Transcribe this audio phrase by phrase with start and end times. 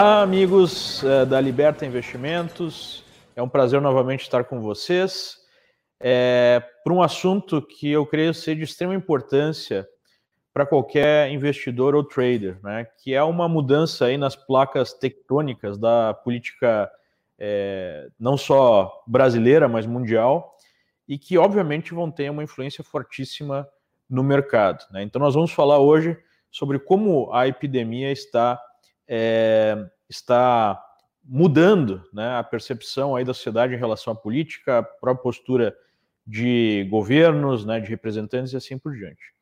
[0.00, 3.04] Olá, amigos eh, da Liberta Investimentos.
[3.36, 5.36] É um prazer novamente estar com vocês
[6.00, 9.86] é, para um assunto que eu creio ser de extrema importância
[10.54, 12.86] para qualquer investidor ou trader, né?
[13.04, 16.90] Que é uma mudança aí nas placas tectônicas da política
[17.38, 20.56] é, não só brasileira, mas mundial,
[21.06, 23.68] e que obviamente vão ter uma influência fortíssima
[24.08, 24.82] no mercado.
[24.92, 25.02] Né?
[25.02, 26.16] Então nós vamos falar hoje
[26.50, 28.58] sobre como a epidemia está
[29.12, 29.76] é,
[30.08, 30.80] está
[31.24, 35.76] mudando né, a percepção aí da sociedade em relação à política, a própria postura
[36.24, 39.34] de governos, né, de representantes e assim por diante.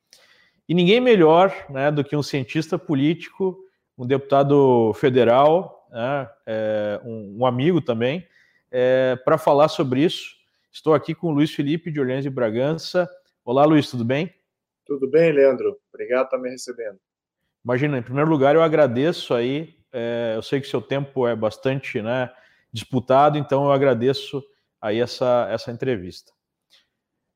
[0.66, 3.58] E ninguém melhor né, do que um cientista político,
[3.97, 8.27] um deputado federal, né, é, um, um, amigo também,
[8.70, 10.34] é, para falar sobre isso.
[10.72, 13.08] Estou aqui com o Luiz Felipe de Orleans e Bragança.
[13.44, 14.32] Olá, Luiz, tudo bem?
[14.86, 15.78] Tudo bem, Leandro.
[15.92, 16.98] Obrigado por estar me recebendo.
[17.69, 19.77] Imagina, em primeiro lugar, eu agradeço aí.
[19.92, 22.30] É, eu sei que seu tempo é bastante né,
[22.72, 24.42] disputado, então eu agradeço
[24.80, 26.33] aí essa, essa entrevista.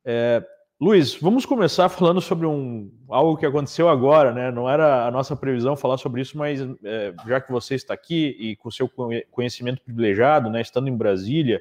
[0.02, 0.42] É,
[0.80, 4.50] Luiz, vamos começar falando sobre um, algo que aconteceu agora, né?
[4.50, 8.34] Não era a nossa previsão falar sobre isso, mas é, já que você está aqui
[8.40, 8.90] e com seu
[9.30, 11.60] conhecimento privilegiado, né, estando em Brasília,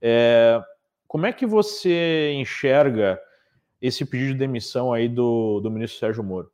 [0.00, 0.58] é,
[1.06, 3.20] como é que você enxerga
[3.82, 6.50] esse pedido de demissão aí do, do ministro Sérgio Moro?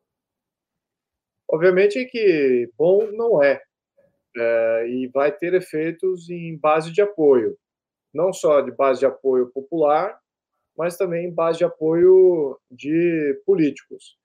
[1.51, 3.63] Obviamente que bom não é,
[4.37, 7.57] é e vai ter efeitos em base de apoio,
[8.13, 10.19] não só de base de apoio popular,
[10.77, 14.17] mas também base de apoio de políticos.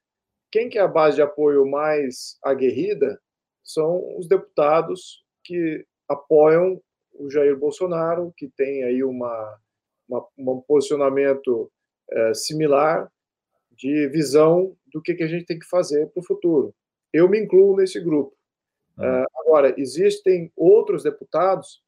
[0.52, 3.20] Quem que é a base de apoio mais aguerrida
[3.64, 6.82] são os deputados que apoiam
[7.14, 9.60] o Jair Bolsonaro, que tem aí uma,
[10.08, 11.72] uma um posicionamento
[12.12, 13.10] é, similar
[13.72, 16.76] de visão do que, que a gente tem que fazer para o futuro.
[17.14, 18.36] Eu me incluo nesse grupo.
[18.98, 19.24] Ah.
[19.24, 21.82] Uh, agora, existem outros deputados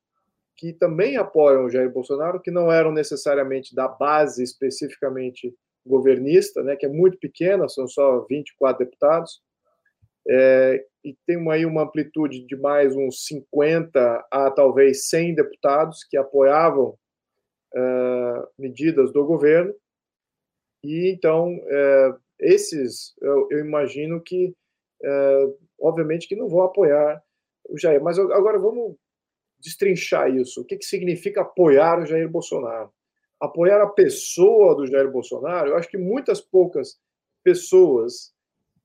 [0.56, 5.54] que também apoiam o Jair Bolsonaro, que não eram necessariamente da base especificamente
[5.86, 9.42] governista, né, que é muito pequena, são só 24 deputados,
[10.28, 16.04] é, e tem uma, aí uma amplitude de mais uns 50 a talvez 100 deputados
[16.04, 16.98] que apoiavam
[17.76, 19.72] uh, medidas do governo,
[20.84, 24.56] e então uh, esses eu, eu, imagino que,
[25.80, 27.24] obviamente, que não vão apoiar
[27.70, 28.02] o Jair.
[28.02, 28.96] Mas agora vamos
[29.60, 30.62] destrinchar isso.
[30.62, 32.92] O que, que significa apoiar o Jair Bolsonaro?
[33.40, 37.00] Apoiar a pessoa do Jair Bolsonaro, eu acho que muitas poucas
[37.44, 38.34] pessoas,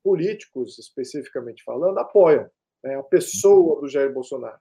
[0.03, 2.49] políticos especificamente falando, apoiam
[2.83, 4.59] né, a pessoa do Jair Bolsonaro.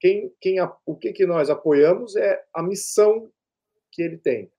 [0.00, 3.30] Quem, quem, o que, que nós apoiamos é a missão
[3.90, 4.50] que ele tem.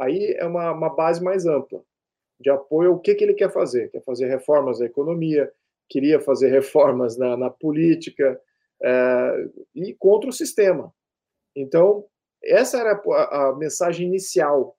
[0.00, 1.82] Aí é uma, uma base mais ampla
[2.40, 3.90] de apoio ao que, que ele quer fazer.
[3.90, 5.52] Quer fazer reformas na economia,
[5.92, 8.40] queria fazer reformas na, na política,
[8.82, 10.92] é, e contra o sistema.
[11.54, 12.06] Então,
[12.42, 14.76] essa era a, a mensagem inicial,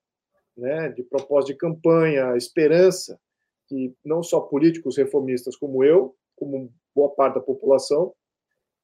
[0.56, 3.18] né, de propósito de campanha, esperança
[3.66, 8.12] que não só políticos reformistas como eu, como boa parte da população,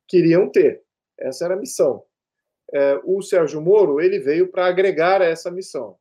[0.09, 0.83] queriam ter.
[1.19, 2.03] Essa era a missão.
[2.73, 5.97] É, o Sérgio Moro ele veio para agregar essa missão.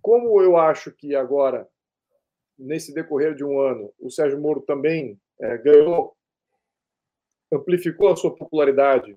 [0.00, 1.68] Como eu acho que agora,
[2.58, 6.16] nesse decorrer de um ano, o Sérgio Moro também é, ganhou
[7.52, 9.16] amplificou a sua popularidade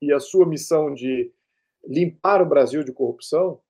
[0.00, 1.32] e a sua missão de
[1.86, 3.60] limpar o Brasil de corrupção,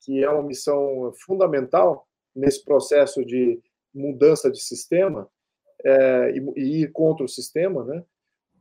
[0.00, 3.60] que é uma missão fundamental nesse processo de
[3.92, 5.28] mudança de sistema
[5.84, 8.04] é, e, e, ir contra o sistema, né?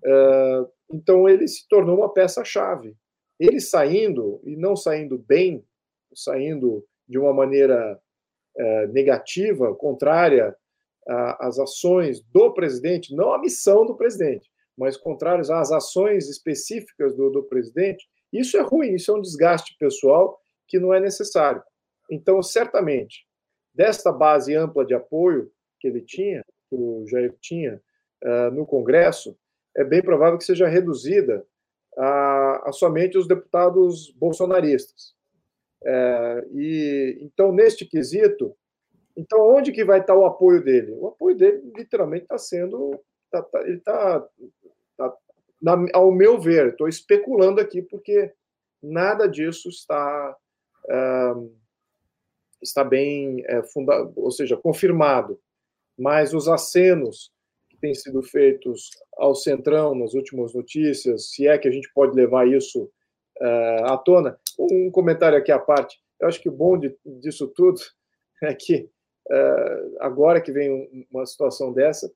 [0.03, 2.95] É, então ele se tornou uma peça-chave.
[3.39, 5.63] Ele saindo e não saindo bem,
[6.13, 7.99] saindo de uma maneira
[8.59, 10.55] é, negativa, contrária
[11.39, 14.47] as ações do presidente, não a missão do presidente,
[14.77, 19.75] mas contrários às ações específicas do, do presidente, isso é ruim, isso é um desgaste
[19.79, 21.63] pessoal que não é necessário.
[22.11, 23.25] Então, certamente,
[23.73, 27.81] desta base ampla de apoio que ele tinha, que o Jair tinha
[28.23, 29.35] uh, no Congresso,
[29.75, 31.43] é bem provável que seja reduzida
[31.97, 35.13] a, a somente os deputados bolsonaristas.
[35.85, 38.55] É, e então neste quesito
[39.19, 40.93] então, onde que vai estar o apoio dele?
[40.93, 42.97] O apoio dele, literalmente, está sendo.
[43.29, 44.25] Tá, tá, ele está.
[44.95, 45.13] Tá,
[45.93, 48.31] ao meu ver, estou especulando aqui, porque
[48.81, 50.37] nada disso está.
[50.85, 51.53] Uh,
[52.61, 53.61] está bem é,
[54.15, 55.37] ou seja, confirmado.
[55.97, 57.29] Mas os acenos
[57.69, 62.15] que têm sido feitos ao Centrão nas últimas notícias, se é que a gente pode
[62.15, 62.89] levar isso
[63.85, 65.97] à tona, um comentário aqui à parte.
[66.19, 67.79] Eu acho que o bom de, disso tudo
[68.43, 68.89] é que
[69.29, 72.11] uh, agora que vem uma situação dessa,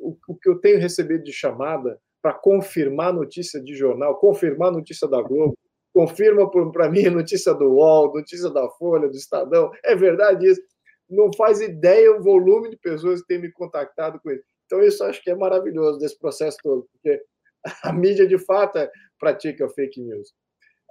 [0.00, 5.08] o, o, que eu tenho recebido de chamada para confirmar notícia de jornal, confirmar notícia
[5.08, 5.56] da Globo,
[5.92, 9.70] confirma para mim notícia do UOL, notícia da Folha, do Estadão.
[9.84, 10.60] É verdade isso.
[11.08, 14.44] Não faz ideia o volume de pessoas que têm me contactado com isso.
[14.66, 17.20] Então, isso acho que é maravilhoso desse processo todo, porque
[17.82, 18.78] a mídia, de fato,
[19.18, 20.32] pratica fake news.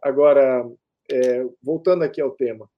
[0.01, 0.65] Agora,
[1.11, 2.69] é, voltando aqui ao tema.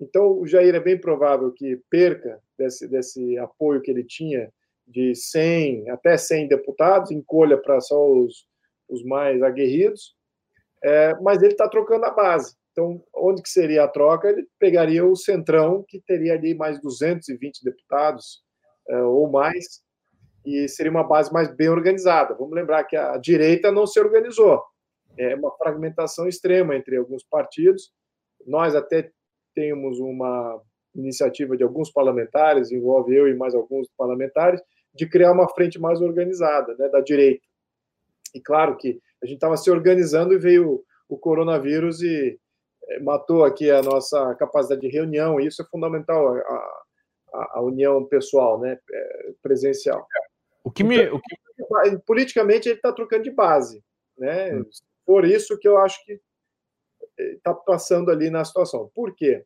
[0.00, 4.52] Então, o Jair é bem provável que perca desse, desse apoio que ele tinha
[4.86, 8.46] de 100, até 100 deputados, encolha para só os,
[8.88, 10.14] os mais aguerridos,
[10.82, 12.56] é, mas ele está trocando a base.
[12.72, 14.28] Então, onde que seria a troca?
[14.28, 18.42] Ele pegaria o Centrão, que teria ali mais 220 deputados
[18.88, 19.82] é, ou mais,
[20.46, 22.34] e seria uma base mais bem organizada.
[22.34, 24.62] Vamos lembrar que a direita não se organizou.
[25.18, 27.92] É uma fragmentação extrema entre alguns partidos.
[28.46, 29.10] Nós até
[29.54, 30.60] temos uma
[30.94, 34.60] iniciativa de alguns parlamentares, envolve eu e mais alguns parlamentares,
[34.94, 37.44] de criar uma frente mais organizada, né, da direita.
[38.34, 42.38] E claro que a gente estava se organizando e veio o coronavírus e
[42.88, 46.40] eh, matou aqui a nossa capacidade de reunião, e isso é fundamental, a,
[47.34, 50.06] a, a união pessoal, né, eh, presencial.
[50.64, 50.96] O que me.
[50.96, 51.98] Então, o que...
[52.06, 53.82] Politicamente, ele está trocando de base.
[54.16, 54.54] Né?
[54.54, 54.64] Hum.
[55.08, 56.20] Por isso que eu acho que
[57.16, 58.90] está eh, passando ali na situação.
[58.94, 59.42] Por quê?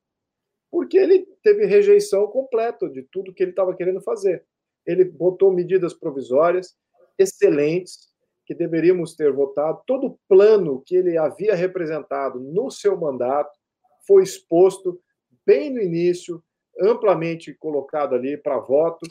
[0.68, 4.44] Porque ele teve rejeição completa de tudo que ele estava querendo fazer.
[4.84, 6.76] Ele botou medidas provisórias
[7.16, 8.10] excelentes,
[8.44, 9.84] que deveríamos ter votado.
[9.86, 13.56] Todo o plano que ele havia representado no seu mandato
[14.04, 15.00] foi exposto
[15.46, 16.42] bem no início,
[16.80, 19.06] amplamente colocado ali para voto,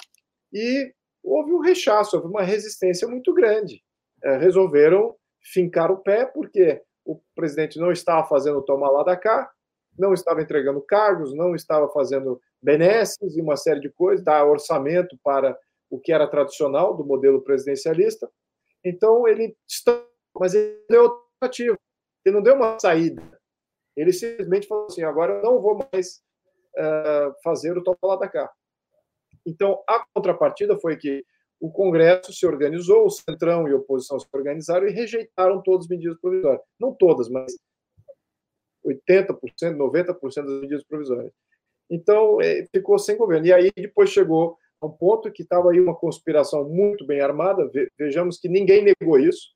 [0.51, 0.93] e
[1.23, 3.81] houve um rechaço, houve uma resistência muito grande.
[4.21, 9.51] É, resolveram fincar o pé, porque o presidente não estava fazendo tomar lá da cá,
[9.97, 15.17] não estava entregando cargos, não estava fazendo benesses e uma série de coisas, dar orçamento
[15.23, 15.57] para
[15.89, 18.29] o que era tradicional do modelo presidencialista.
[18.83, 19.55] Então, ele
[20.39, 21.01] mas ele deu
[21.41, 21.77] alternativa,
[22.25, 23.21] ele não deu uma saída.
[23.95, 26.21] Ele simplesmente falou assim: agora eu não vou mais
[26.77, 28.51] uh, fazer o toma lá da cá.
[29.45, 31.25] Então, a contrapartida foi que
[31.61, 35.89] o Congresso se organizou, o Centrão e a oposição se organizaram e rejeitaram todas as
[35.89, 36.63] medidas provisórias.
[36.79, 37.55] Não todas, mas
[38.83, 39.37] 80%,
[39.77, 41.31] 90% das medidas provisórias.
[41.87, 43.45] Então, é, ficou sem governo.
[43.45, 47.69] E aí, depois chegou a um ponto que estava aí uma conspiração muito bem armada.
[47.95, 49.49] Vejamos que ninguém negou isso,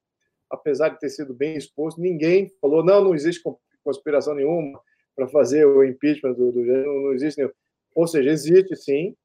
[0.48, 2.00] apesar de ter sido bem exposto.
[2.00, 3.42] Ninguém falou, não, não existe
[3.84, 4.80] conspiração nenhuma
[5.16, 7.52] para fazer o impeachment do, do não, não existe nenhum.
[7.96, 9.16] Ou seja, existe sim,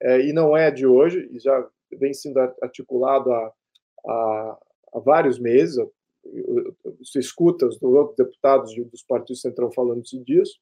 [0.00, 3.52] é, e não é de hoje, e já vem sendo articulado há,
[4.06, 4.58] há,
[4.94, 5.76] há vários meses.
[7.02, 7.78] Se escuta os
[8.16, 10.60] deputados dos partidos central falando disso.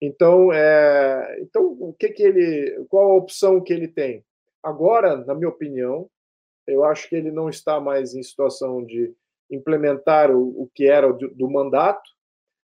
[0.00, 4.24] Então, é, então o que, que ele, qual a opção que ele tem?
[4.62, 6.08] Agora, na minha opinião,
[6.66, 9.14] eu acho que ele não está mais em situação de
[9.50, 12.10] implementar o, o que era do, do mandato,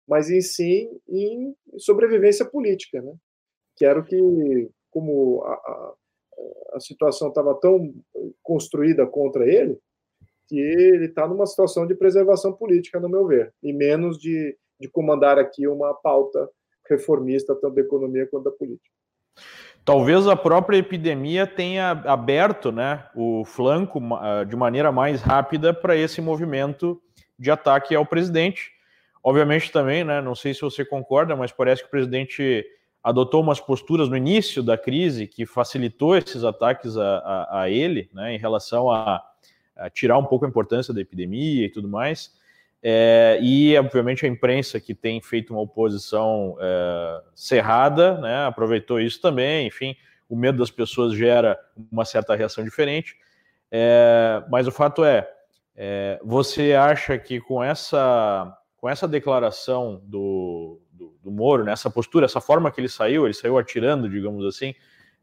[0.08, 3.14] mas em si em sobrevivência política, né?
[3.76, 5.94] Que era o que, como a,
[6.73, 7.92] a situação estava tão
[8.42, 9.78] construída contra ele,
[10.49, 14.88] que ele está numa situação de preservação política, no meu ver, e menos de, de
[14.88, 16.49] comandar aqui uma pauta
[16.88, 18.90] reformista, tanto da economia quanto da política.
[19.85, 25.97] Talvez a própria epidemia tenha aberto né, o flanco ah, de maneira mais rápida para
[25.97, 27.00] esse movimento
[27.38, 28.73] de ataque ao presidente.
[29.23, 32.64] Obviamente também, né, não sei se você concorda, mas parece que o presidente
[33.02, 38.11] adotou umas posturas no início da crise que facilitou esses ataques a, a, a ele,
[38.12, 39.23] né, em relação a,
[39.76, 42.38] a, tirar um pouco a importância da epidemia e tudo mais.
[42.83, 49.21] É, e, obviamente, a imprensa que tem feito uma oposição é, cerrada, né, aproveitou isso
[49.21, 49.66] também.
[49.66, 49.97] Enfim,
[50.28, 51.59] o medo das pessoas gera
[51.90, 53.16] uma certa reação diferente.
[53.71, 55.30] É, mas o fato é,
[55.76, 60.80] é você acha que com essa, com essa declaração do,
[61.30, 64.75] do, Moro, né, postura, essa forma que ele saiu, ele saiu atirando, digamos assim,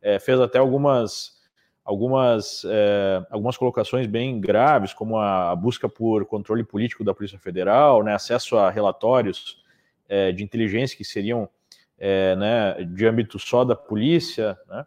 [0.02, 1.38] é, fez até algumas
[1.84, 8.04] algumas, é, algumas colocações bem graves, como a, busca por controle político da Polícia Federal,
[8.04, 9.64] né, acesso a relatórios
[10.10, 11.48] é, de inteligência que seriam
[11.98, 14.58] é, né, de âmbito só da polícia.
[14.68, 14.86] Né?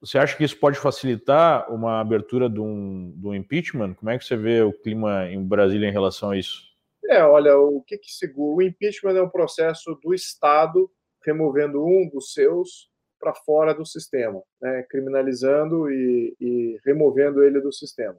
[0.00, 3.94] você acha que isso pode facilitar uma abertura de um, de um impeachment?
[3.94, 6.67] Como é que você vê o clima em Brasília em relação a isso?
[7.08, 8.56] É, olha, o que, que segura?
[8.56, 10.90] O impeachment é um processo do Estado
[11.24, 17.72] removendo um dos seus para fora do sistema, né, criminalizando e, e, removendo ele do
[17.72, 18.16] sistema.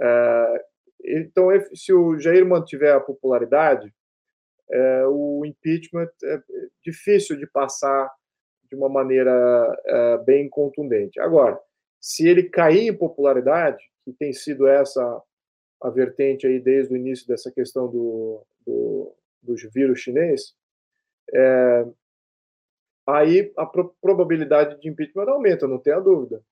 [0.00, 0.64] É,
[1.04, 3.92] então, se o Jair mantiver a popularidade,
[4.70, 6.40] é, o impeachment é
[6.84, 8.10] difícil de passar
[8.70, 11.20] de uma maneira é, bem contundente.
[11.20, 11.58] Agora,
[12.00, 15.22] se ele cair em popularidade, que tem sido essa
[15.84, 20.54] a vertente aí desde o início dessa questão do, do, do vírus chinês,
[21.32, 21.86] é,
[23.06, 26.42] aí a pro, probabilidade de impeachment aumenta, não tenha dúvida.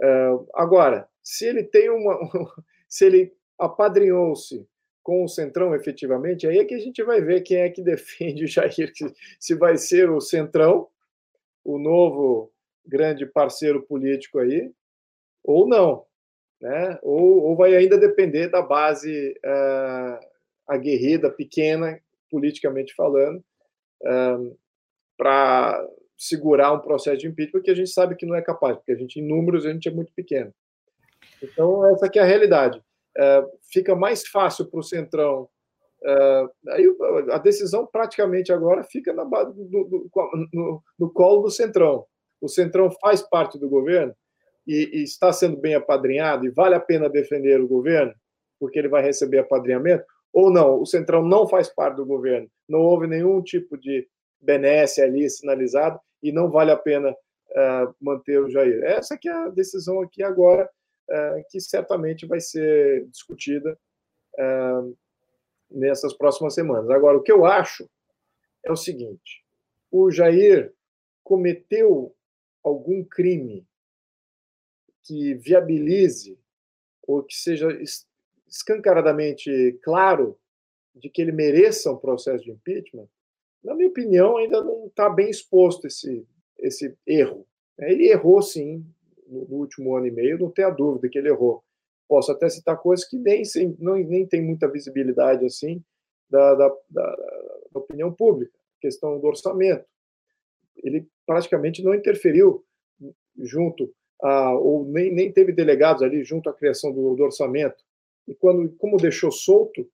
[0.00, 2.16] É, agora, se ele tem uma,
[2.88, 4.64] se ele apadrinhou-se
[5.02, 8.44] com o Centrão efetivamente, aí é que a gente vai ver quem é que defende
[8.44, 8.92] o Jair,
[9.40, 10.86] se vai ser o Centrão,
[11.64, 12.52] o novo
[12.86, 14.72] grande parceiro político aí,
[15.42, 16.06] ou não,
[16.60, 16.98] né?
[17.02, 20.26] Ou, ou vai ainda depender da base uh,
[20.66, 23.42] aguerrida, pequena, politicamente falando,
[24.04, 24.36] eh,
[25.16, 25.86] para
[26.18, 28.96] segurar um processo de impeachment que a gente sabe que não é capaz, porque a
[28.96, 30.52] gente, em números, a gente é muito pequeno.
[31.40, 32.78] Então, essa aqui é a realidade.
[33.16, 35.48] Uh, fica mais fácil para o Centrão.
[36.68, 36.84] Aí
[37.32, 40.08] a decisão praticamente agora fica na, do,
[40.52, 42.04] no, no, colo do Centrão.
[42.40, 44.14] O Centrão faz parte do governo
[44.66, 48.12] e, e, está sendo bem apadrinhado e vale a pena defender o governo
[48.58, 52.80] porque ele vai receber apadrinhamento, ou não, o Centrão não faz parte do governo, não
[52.80, 54.06] houve nenhum tipo de
[54.40, 58.82] benesse ali sinalizado e não vale a pena uh, manter o Jair.
[58.84, 60.68] Essa que é a decisão aqui agora,
[61.10, 63.78] uh, que certamente vai ser discutida
[64.34, 64.96] uh,
[65.70, 66.90] nessas próximas semanas.
[66.90, 67.88] Agora, o que eu acho
[68.64, 69.44] é o seguinte:
[69.90, 70.72] o Jair
[71.24, 72.14] cometeu
[72.62, 73.66] algum crime
[75.06, 76.38] que viabilize
[77.02, 77.68] ou que seja
[78.48, 80.38] escancaradamente claro
[80.94, 83.08] de que ele mereça um processo de impeachment,
[83.62, 86.26] na minha opinião, ainda não está bem exposto esse,
[86.58, 87.46] esse erro.
[87.78, 88.84] Ele errou, sim,
[89.26, 91.62] no, último ano e meio, não tenha dúvida que ele errou.
[92.08, 93.42] Posso até citar coisas que nem,
[93.78, 95.82] não, nem tem muita visibilidade assim
[96.30, 97.16] da, da, da,
[97.72, 99.84] da opinião pública, questão do orçamento.
[100.76, 102.64] Ele praticamente não interferiu
[103.36, 103.92] junto
[104.22, 107.84] a, ou nem, nem teve delegados ali junto à criação do, do orçamento.
[108.26, 109.88] E quando, como deixou solto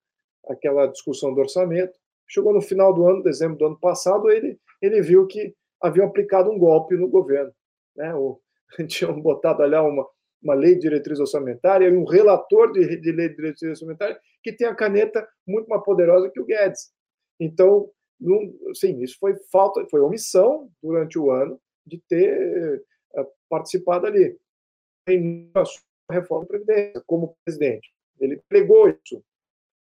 [0.49, 1.99] aquela discussão do orçamento,
[2.33, 6.50] Chegou no final do ano, dezembro do ano passado, ele, ele viu que haviam aplicado
[6.50, 7.52] um golpe no governo.
[7.95, 8.14] Né?
[8.14, 8.41] Ou,
[8.88, 10.09] tinham botado ali uma,
[10.43, 14.50] uma lei de diretriz orçamentária e um relator de, de lei de diretriz orçamentária que
[14.50, 16.91] tem a caneta muito mais poderosa que o Guedes.
[17.38, 17.91] Então,
[18.75, 22.83] sim, isso foi falta, foi omissão durante o ano de ter
[23.16, 24.38] uh, participado ali.
[25.09, 25.50] Em
[26.09, 27.92] a reforma da Previdência, como presidente.
[28.21, 29.23] Ele pregou isso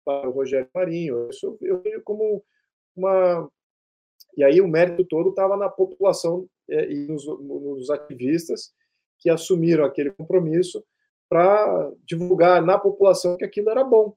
[0.06, 1.30] para o Rogério Marinho.
[1.30, 2.44] Isso eu vejo como
[2.96, 3.50] uma.
[4.36, 8.74] E aí o mérito todo estava na população é, e nos, nos ativistas
[9.20, 10.84] que assumiram aquele compromisso
[11.28, 14.16] para divulgar na população que aquilo era bom.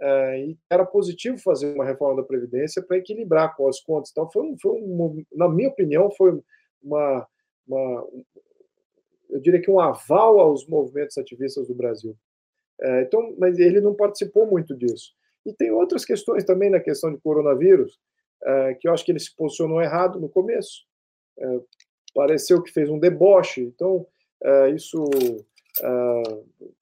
[0.00, 4.10] É, e era positivo fazer uma reforma da Previdência para equilibrar com as contas.
[4.10, 6.40] Então, foi, um, foi um, na minha opinião, foi
[6.82, 7.28] uma,
[7.76, 8.06] uma,
[9.30, 12.16] eu diria que um aval aos movimentos ativistas do Brasil.
[12.80, 15.12] É, então, mas ele não participou muito disso.
[15.44, 17.98] E tem outras questões também na questão de coronavírus,
[18.42, 20.84] uh, que eu acho que ele se posicionou errado no começo.
[21.38, 21.64] Uh,
[22.14, 23.62] pareceu que fez um deboche.
[23.62, 24.06] Então,
[24.44, 25.02] uh, isso,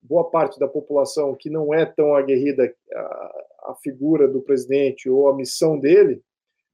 [0.02, 2.74] boa parte da população que não é tão aguerrida
[3.62, 6.22] à, figura do presidente ou à missão dele,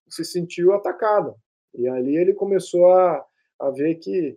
[0.09, 1.35] se sentiu atacada.
[1.75, 3.27] E ali ele começou a,
[3.61, 4.37] a ver que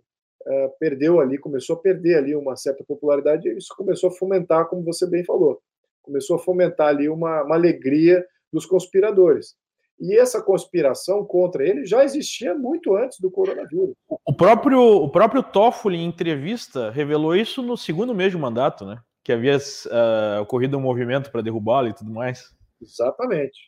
[0.78, 4.82] perdeu ali, começou a perder ali uma certa popularidade, e isso começou a fomentar, como
[4.82, 5.60] você bem falou,
[6.00, 9.54] começou a fomentar ali uma, uma alegria dos conspiradores.
[10.00, 13.94] E essa conspiração contra ele já existia muito antes do coronavírus.
[14.24, 19.00] O próprio, o próprio Toffoli, em entrevista, revelou isso no segundo mês de mandato, né?
[19.24, 22.44] Que havia uh, ocorrido um movimento para derrubá-lo e tudo mais.
[22.80, 23.67] Exatamente.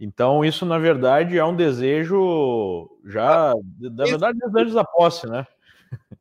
[0.00, 5.46] Então, isso, na verdade, é um desejo já, na verdade, desde antes da posse, né?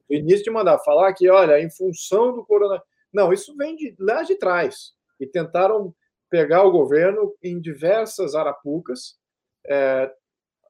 [0.09, 2.87] O início de mandar falar que, olha, em função do coronavírus.
[3.13, 5.93] Não, isso vem de lá de trás e tentaram
[6.29, 9.17] pegar o governo em diversas arapucas,
[9.65, 10.11] é,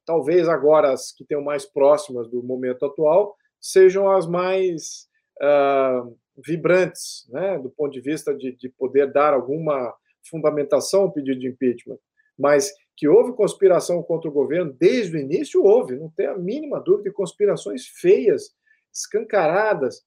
[0.05, 5.07] talvez agora as que tenham mais próximas do momento atual sejam as mais
[5.41, 9.93] uh, vibrantes, né, do ponto de vista de, de poder dar alguma
[10.29, 11.97] fundamentação ao pedido de impeachment.
[12.37, 16.79] Mas que houve conspiração contra o governo desde o início, houve, não tem a mínima
[16.79, 18.55] dúvida, de conspirações feias,
[18.91, 20.03] escancaradas,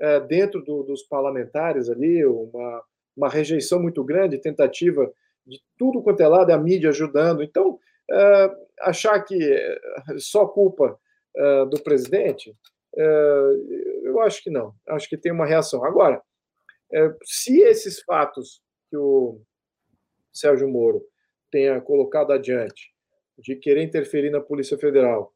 [0.00, 2.82] é, dentro do, dos parlamentares ali, uma,
[3.16, 5.10] uma rejeição muito grande, tentativa
[5.46, 7.42] de tudo quanto é lado, a mídia ajudando.
[7.42, 7.74] Então,
[8.10, 9.38] uh, achar que
[10.18, 10.98] só culpa
[11.36, 12.50] uh, do presidente,
[12.94, 14.74] uh, eu acho que não.
[14.88, 15.84] Acho que tem uma reação.
[15.84, 16.22] Agora,
[17.24, 19.40] se esses fatos que o
[20.30, 21.02] Sérgio Moro
[21.52, 22.90] tenha colocado adiante,
[23.38, 25.32] de querer interferir na Polícia Federal,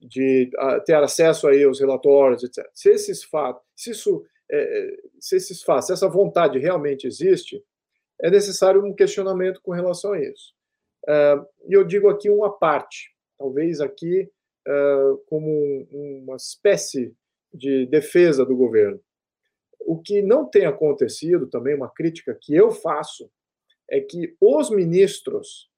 [0.00, 0.50] de
[0.84, 2.68] ter acesso aí aos relatórios, etc.
[2.74, 7.64] Se esses fatos, se isso é, é, se esses fatos, se essa vontade realmente existe,
[8.20, 10.52] é necessário um questionamento com relação a isso.
[11.68, 14.30] E eu digo aqui uma parte, talvez aqui
[15.26, 17.14] como um, uma espécie
[17.52, 19.00] de defesa do governo.
[19.80, 23.30] O que não tem acontecido, também uma crítica que eu faço,
[23.90, 25.70] é que os ministros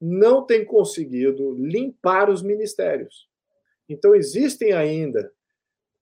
[0.00, 3.28] não têm conseguido limpar os ministérios.
[3.88, 5.30] Então, existem ainda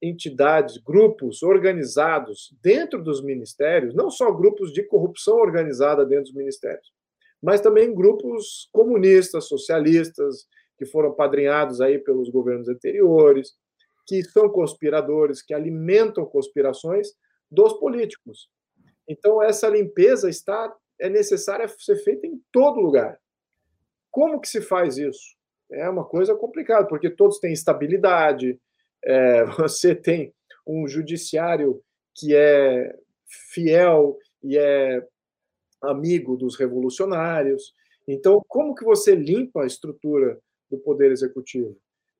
[0.00, 6.92] entidades, grupos organizados dentro dos ministérios, não só grupos de corrupção organizada dentro dos ministérios,
[7.42, 10.46] mas também grupos comunistas, socialistas,
[10.78, 13.54] que foram padrinhados aí pelos governos anteriores,
[14.06, 17.08] que são conspiradores, que alimentam conspirações
[17.50, 18.48] dos políticos.
[19.08, 23.18] Então essa limpeza está é necessária ser feita em todo lugar.
[24.10, 25.36] Como que se faz isso?
[25.70, 28.58] É uma coisa complicada, porque todos têm estabilidade,
[29.04, 30.34] é, você tem
[30.66, 31.82] um judiciário
[32.14, 32.94] que é
[33.52, 35.06] fiel e é
[35.82, 37.74] amigo dos revolucionários.
[38.06, 40.38] Então, como que você limpa a estrutura
[40.70, 41.76] do Poder Executivo?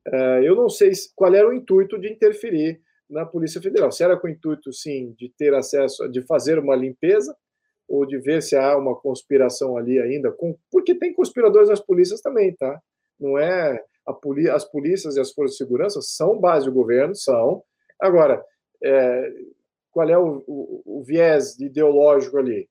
[0.07, 3.91] É, eu não sei qual era o intuito de interferir na Polícia Federal.
[3.91, 7.37] Se era com o intuito, sim, de ter acesso, de fazer uma limpeza,
[7.89, 12.21] ou de ver se há uma conspiração ali ainda, com, porque tem conspiradores nas polícias
[12.21, 12.81] também, tá?
[13.19, 17.63] Não é poli, as polícias e as forças de segurança são base do governo, são.
[18.01, 18.45] Agora,
[18.85, 19.33] é,
[19.91, 22.69] qual é o, o, o, viés ideológico ali?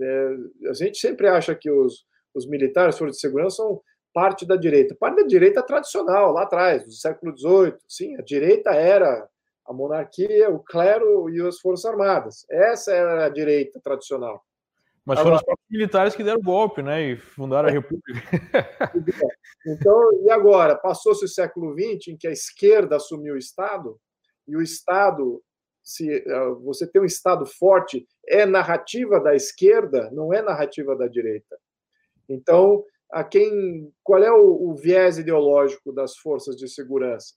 [0.00, 0.36] É,
[0.68, 3.80] a gente sempre acha que os, os militares, forças de segurança, são
[4.12, 4.96] parte da direita.
[4.98, 7.76] Parte da direita tradicional, lá atrás, do século XVIII.
[7.88, 9.28] Sim, a direita era
[9.66, 12.46] a monarquia, o clero e as forças armadas.
[12.50, 14.42] Essa era a direita tradicional.
[15.10, 17.02] Mas foram os próprios militares que deram golpe, né?
[17.02, 18.12] E fundaram a República.
[19.66, 20.76] então, e agora?
[20.76, 23.98] Passou-se o século XX, em que a esquerda assumiu o Estado,
[24.46, 25.42] e o Estado,
[25.82, 31.08] se eh, você tem um Estado forte, é narrativa da esquerda, não é narrativa da
[31.08, 31.58] direita.
[32.28, 37.34] Então, a quem, qual é o, o viés ideológico das forças de segurança?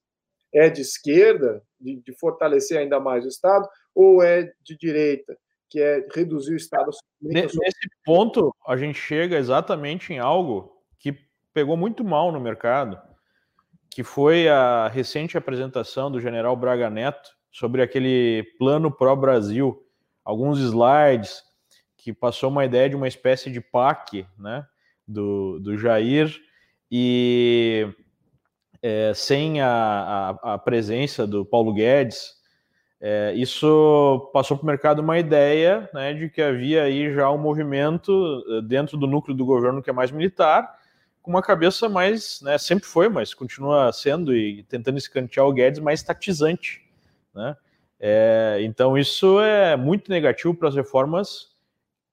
[0.53, 5.35] É de esquerda, de, de fortalecer ainda mais o Estado, ou é de direita?
[5.73, 6.91] Que é reduzir o Estado.
[7.19, 7.57] Nesse
[8.05, 11.17] ponto, a gente chega exatamente em algo que
[11.51, 13.01] pegou muito mal no mercado,
[13.89, 19.83] que foi a recente apresentação do general Braga Neto sobre aquele plano pró-Brasil,
[20.23, 21.41] alguns slides
[21.97, 24.63] que passou uma ideia de uma espécie de PAC, né,
[25.07, 26.39] do, do Jair,
[26.91, 27.91] e
[28.79, 32.42] é, sem a, a, a presença do Paulo Guedes,
[33.05, 37.37] é, isso passou para o mercado uma ideia né, de que havia aí já um
[37.37, 40.79] movimento eh, dentro do núcleo do governo que é mais militar,
[41.21, 45.81] com uma cabeça mais, né, sempre foi, mas continua sendo e tentando escantear o Guedes
[45.81, 46.81] mais tatizante.
[47.35, 47.57] Né?
[47.99, 51.49] É, então isso é muito negativo para as reformas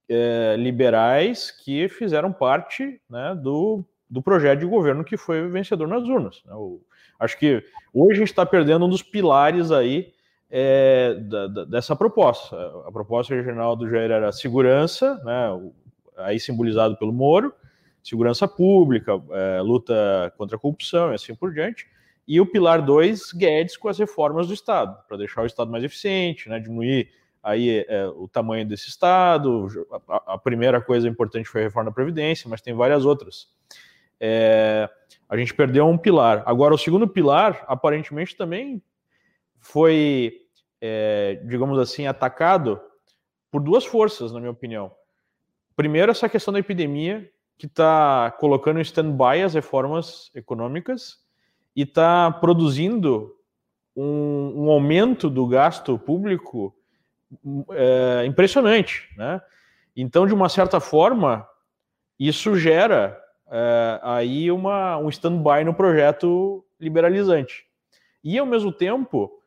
[0.09, 6.03] é, liberais que fizeram parte né, do, do projeto de governo que foi vencedor nas
[6.03, 6.43] urnas.
[6.45, 6.53] Né?
[7.17, 10.11] Acho que hoje a gente está perdendo um dos pilares aí
[10.51, 12.55] é, da, da, dessa proposta.
[12.85, 15.71] A proposta original do Jair era segurança, né,
[16.17, 17.53] aí simbolizado pelo Moro,
[18.03, 21.87] segurança pública, é, luta contra a corrupção e assim por diante.
[22.27, 25.83] E o pilar 2, Guedes, com as reformas do Estado, para deixar o Estado mais
[25.83, 27.09] eficiente, né, diminuir
[27.41, 29.87] aí é, o tamanho desse Estado.
[30.07, 33.47] A, a, primeira coisa importante foi a reforma da Previdência, mas tem várias outras.
[34.19, 34.87] É,
[35.27, 36.43] a gente perdeu um pilar.
[36.45, 38.81] Agora, o segundo pilar, aparentemente, também
[39.59, 40.40] foi
[40.81, 42.81] é, digamos assim, atacado
[43.51, 44.91] por duas forças, na minha opinião.
[45.75, 51.19] Primeiro, essa questão da epidemia, que está colocando em stand-by as reformas econômicas
[51.75, 53.35] e está produzindo
[53.95, 56.75] um, um, aumento do gasto público
[57.71, 59.07] é, impressionante.
[59.15, 59.39] Né?
[59.95, 61.47] Então, de uma certa forma,
[62.19, 63.15] isso gera
[63.51, 67.65] é, aí uma, um stand-by no projeto liberalizante.
[68.23, 69.40] E, ao mesmo tempo,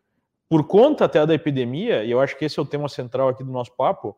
[0.49, 3.43] por conta até da epidemia, e eu acho que esse é o tema central aqui
[3.43, 4.17] do nosso papo,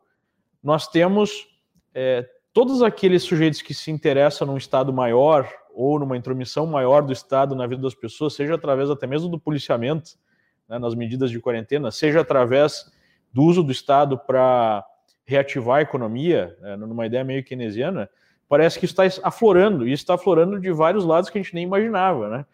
[0.63, 1.47] nós temos
[1.95, 7.13] é, todos aqueles sujeitos que se interessam num Estado maior ou numa intromissão maior do
[7.13, 10.13] Estado na vida das pessoas, seja através até mesmo do policiamento,
[10.69, 12.91] né, nas medidas de quarentena, seja através
[13.33, 14.85] do uso do Estado para
[15.25, 18.09] reativar a economia, né, numa ideia meio keynesiana,
[18.49, 22.29] parece que está aflorando, e está aflorando de vários lados que a gente nem imaginava,
[22.29, 22.47] né?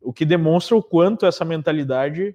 [0.00, 2.34] O que demonstra o quanto essa mentalidade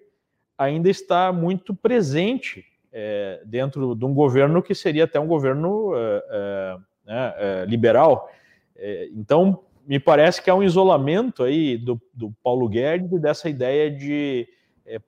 [0.57, 6.23] ainda está muito presente é, dentro de um governo que seria até um governo é,
[6.29, 8.29] é né, é, liberal.
[8.75, 13.91] É, então, me parece que há um isolamento aí do, do Paulo Guedes dessa ideia
[13.91, 14.47] de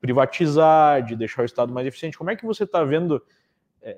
[0.02, 2.18] privatizar, de deixar o Estado mais eficiente.
[2.18, 3.22] Como é que você está vendo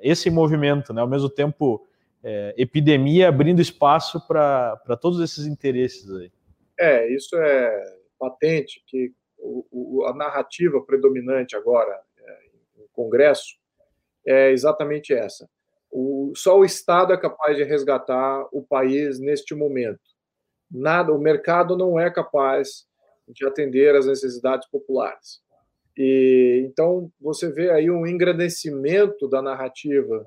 [0.01, 1.01] esse movimento, né?
[1.01, 1.87] Ao mesmo tempo
[2.23, 6.31] é, epidemia abrindo espaço para todos esses interesses aí.
[6.77, 12.37] É, isso é patente que o, o, a narrativa predominante agora é,
[12.77, 13.57] no Congresso
[14.25, 15.49] é exatamente essa.
[15.91, 20.01] O, só o Estado é capaz de resgatar o país neste momento.
[20.69, 22.87] Nada, o mercado não é capaz
[23.27, 25.41] de atender às necessidades populares.
[25.97, 30.25] E então você vê aí um engrandecimento da narrativa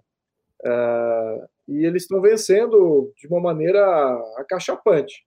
[0.64, 3.80] uh, e eles estão vencendo de uma maneira
[4.36, 5.24] acachapante.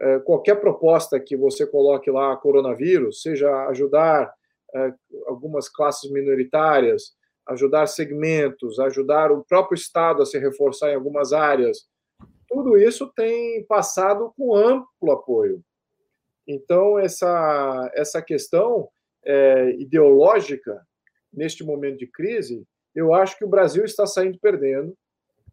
[0.00, 4.32] Uh, qualquer proposta que você coloque lá, coronavírus, seja ajudar
[4.74, 4.94] uh,
[5.26, 7.14] algumas classes minoritárias,
[7.46, 11.88] ajudar segmentos, ajudar o próprio Estado a se reforçar em algumas áreas,
[12.48, 15.62] tudo isso tem passado com amplo apoio.
[16.46, 18.88] Então, essa, essa questão
[19.24, 20.80] é, ideológica,
[21.32, 24.96] neste momento de crise, eu acho que o Brasil está saindo perdendo,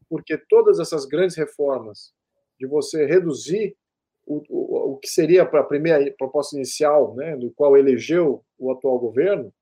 [0.08, 2.13] porque todas essas grandes reformas
[2.60, 3.75] de você reduzir
[4.25, 8.97] o, o, que seria para a primeira proposta inicial, né, do qual elegeu o atual
[8.99, 9.53] governo,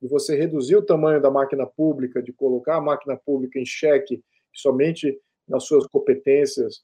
[0.00, 4.22] de você reduzir o tamanho da máquina pública, de colocar a máquina pública em xeque
[4.54, 6.82] somente nas suas competências,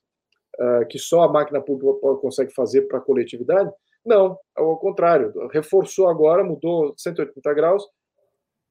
[0.59, 3.71] uh, que só a máquina pública consegue fazer para a coletividade.
[4.05, 7.87] Não, ao contrário, reforçou agora, mudou 180 graus.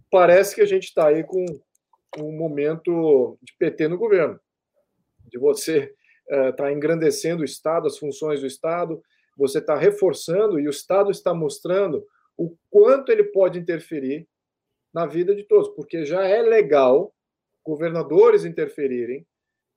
[0.09, 1.45] Parece que a gente está aí com
[2.17, 4.39] um momento de PT no governo,
[5.29, 5.93] de você
[6.31, 9.01] estar uh, tá engrandecendo o Estado, as funções do Estado,
[9.37, 12.05] você está reforçando e o Estado está mostrando
[12.37, 14.27] o quanto ele pode interferir
[14.93, 17.13] na vida de todos, porque já é legal
[17.63, 19.25] governadores interferirem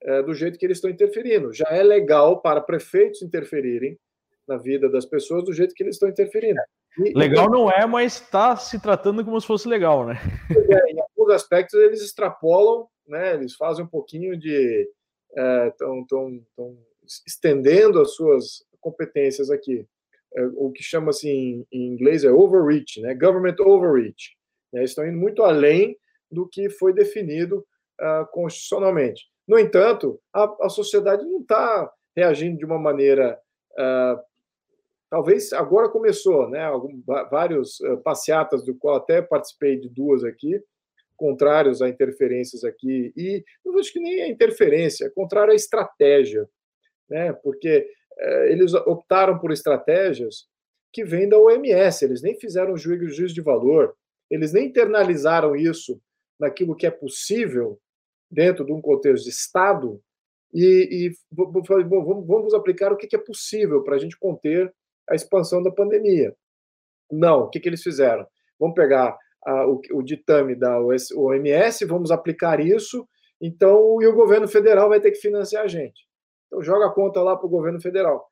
[0.03, 1.53] é, do jeito que eles estão interferindo.
[1.53, 3.99] Já é legal para prefeitos interferirem
[4.47, 6.61] na vida das pessoas do jeito que eles estão interferindo.
[6.99, 10.14] E, legal e, não é, mas está se tratando como se fosse legal, né?
[10.51, 13.35] É, em alguns aspectos eles extrapolam, né?
[13.35, 14.88] Eles fazem um pouquinho de
[15.68, 16.79] estão tão, tão
[17.27, 19.87] estendendo as suas competências aqui.
[20.37, 23.14] É, o que chama-se em, em, inglês é overreach, né?
[23.14, 24.37] Government overreach.
[24.73, 24.85] Né?
[24.85, 25.97] Estão indo muito além
[26.31, 27.64] do que foi definido
[28.01, 29.25] uh, constitucionalmente.
[29.47, 33.38] No entanto, a, a sociedade não está reagindo de uma maneira.
[33.73, 34.20] Uh,
[35.09, 36.68] talvez agora começou, né?
[37.31, 40.61] Vários uh, passeatas, do qual até participei de duas aqui,
[41.16, 46.48] contrários a interferências aqui, e não acho que nem a interferência, é contrário à estratégia,
[47.09, 47.33] né?
[47.33, 47.87] porque
[48.18, 50.46] uh, eles optaram por estratégias
[50.92, 53.94] que vêm da OMS, eles nem fizeram juízo, de valor,
[54.31, 56.00] eles nem internalizaram isso
[56.38, 57.81] naquilo que é possível
[58.31, 60.00] dentro de um contexto de Estado
[60.53, 64.72] e, e bom, vamos aplicar o que é possível para a gente conter
[65.11, 66.35] a expansão da pandemia.
[67.11, 68.27] Não, o que, que eles fizeram?
[68.59, 73.07] Vamos pegar o, o, ditame da OMS, vamos aplicar isso,
[73.40, 76.07] então e o governo federal vai ter que financiar a gente.
[76.46, 78.26] Então joga a conta lá para o governo federal.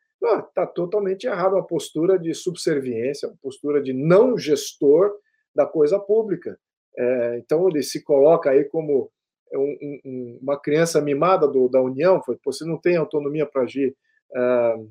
[0.48, 5.12] Está totalmente errado uma postura de subserviência, uma postura de não gestor
[5.54, 6.56] da coisa pública.
[6.96, 9.10] É, então ele se coloca aí como
[9.52, 13.94] um, um, uma criança mimada do, da União, você não tem autonomia para agir
[14.30, 14.90] uh,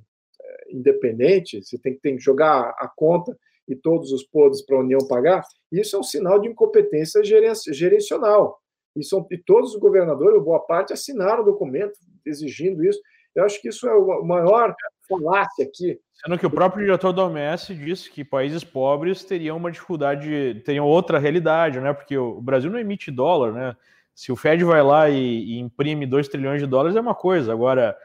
[0.69, 3.37] independente, você tem, tem que jogar a conta
[3.71, 8.59] e todos os podres para a União pagar, isso é um sinal de incompetência gerencial.
[8.95, 11.93] E, são, e todos os governadores, boa parte, assinaram o documento
[12.25, 12.99] exigindo isso.
[13.33, 14.75] Eu acho que isso é o maior
[15.07, 15.97] falácia aqui.
[16.13, 20.85] Sendo que o próprio diretor da OMS disse que países pobres teriam uma dificuldade, teriam
[20.85, 21.93] outra realidade, né?
[21.93, 23.75] Porque o Brasil não emite dólar, né?
[24.13, 27.53] Se o Fed vai lá e, e imprime 2 trilhões de dólares é uma coisa.
[27.53, 27.97] Agora,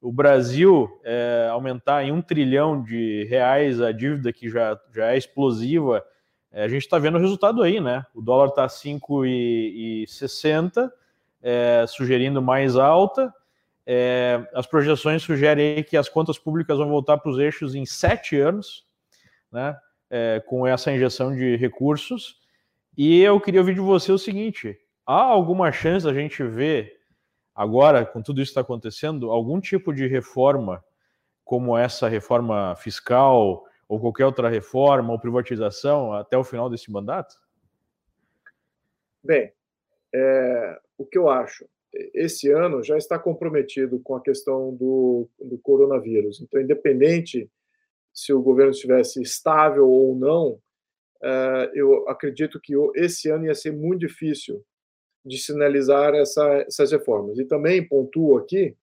[0.00, 5.18] o Brasil é, aumentar em um trilhão de reais a dívida que já, já é
[5.18, 6.02] explosiva,
[6.50, 8.04] é, a gente está vendo o resultado aí, né?
[8.14, 10.90] O dólar está 5,60,
[11.42, 13.32] é, sugerindo mais alta.
[13.86, 18.40] É, as projeções sugerem que as contas públicas vão voltar para os eixos em sete
[18.40, 18.86] anos,
[19.52, 19.76] né?
[20.08, 22.40] É, com essa injeção de recursos.
[22.96, 26.99] E eu queria ouvir de você o seguinte: há alguma chance a gente ver
[27.60, 30.82] agora, com tudo isso que está acontecendo, algum tipo de reforma,
[31.44, 37.36] como essa reforma fiscal ou qualquer outra reforma ou privatização até o final desse mandato?
[39.22, 39.52] Bem,
[40.14, 41.68] é, o que eu acho,
[42.14, 46.40] esse ano já está comprometido com a questão do, do coronavírus.
[46.40, 47.50] Então, independente
[48.10, 50.58] se o governo estivesse estável ou não,
[51.22, 54.64] é, eu acredito que esse ano ia ser muito difícil
[55.24, 57.38] de sinalizar essa, essas reformas.
[57.38, 58.76] E também pontuo aqui,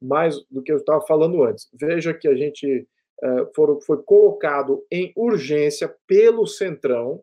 [0.00, 2.86] mais do que eu estava falando antes, veja que a gente
[3.22, 7.22] uh, foi colocado em urgência pelo Centrão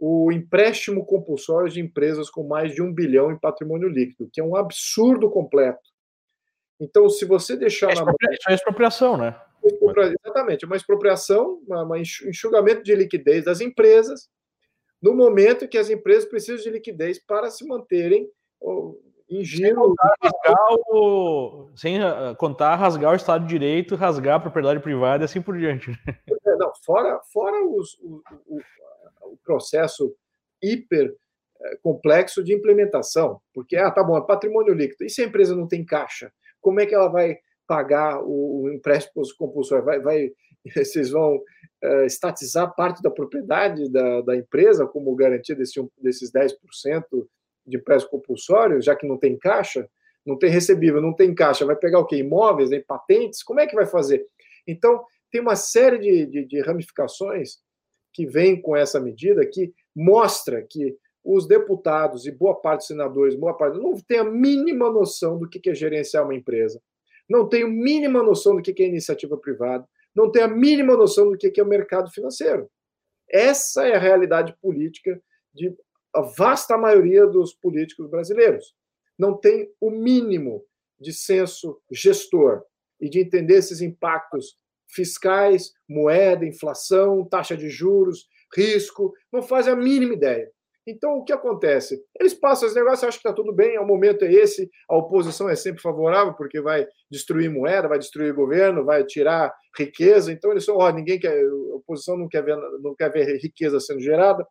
[0.00, 4.44] o empréstimo compulsório de empresas com mais de um bilhão em patrimônio líquido, que é
[4.44, 5.90] um absurdo completo.
[6.80, 8.14] Então, se você deixar é na mão.
[8.48, 9.38] É expropriação, né?
[9.62, 14.30] Exatamente, uma expropriação, um enxugamento de liquidez das empresas,
[15.02, 18.28] no momento que as empresas precisam de liquidez para se manterem
[19.28, 19.68] em giro.
[19.68, 24.80] Sem contar, rasgar o, sem ah, contar rasgar o Estado de Direito, rasgar a propriedade
[24.80, 25.90] privada e assim por diante.
[26.06, 28.60] É, não, fora fora os, o, o,
[29.22, 30.14] o processo
[30.62, 31.14] hiper
[31.62, 35.04] eh, complexo de implementação, porque, ah, tá bom, é patrimônio líquido.
[35.04, 36.32] E se a empresa não tem caixa?
[36.60, 39.84] Como é que ela vai pagar o, o empréstimo compulsório?
[39.84, 40.32] Vai, vai,
[40.84, 47.04] vocês vão uh, estatizar parte da propriedade da, da empresa como garantia desse, desses 10%
[47.66, 49.88] de empréstimo compulsório, já que não tem caixa?
[50.24, 52.16] Não tem recebível, não tem caixa, vai pegar o quê?
[52.16, 52.82] Imóveis, né?
[52.86, 53.42] patentes?
[53.42, 54.26] Como é que vai fazer?
[54.66, 57.58] Então, tem uma série de, de, de ramificações
[58.12, 63.34] que vem com essa medida que mostra que os deputados e boa parte dos senadores,
[63.34, 66.80] boa parte, não tem a mínima noção do que é gerenciar uma empresa,
[67.28, 71.30] não tem a mínima noção do que é iniciativa privada, não tem a mínima noção
[71.30, 72.70] do que é o mercado financeiro.
[73.30, 75.20] Essa é a realidade política
[75.54, 75.74] de
[76.12, 78.74] a vasta maioria dos políticos brasileiros.
[79.18, 80.64] Não tem o mínimo
[80.98, 82.64] de senso gestor
[83.00, 89.76] e de entender esses impactos fiscais, moeda, inflação, taxa de juros, risco, não fazem a
[89.76, 90.50] mínima ideia.
[90.90, 92.02] Então, o que acontece?
[92.18, 95.48] Eles passam esse negócio, acham que está tudo bem, o momento é esse, a oposição
[95.48, 100.32] é sempre favorável, porque vai destruir moeda, vai destruir governo, vai tirar riqueza.
[100.32, 103.78] Então, eles são, ó, ninguém quer, a oposição não quer ver, não quer ver riqueza
[103.80, 104.46] sendo gerada.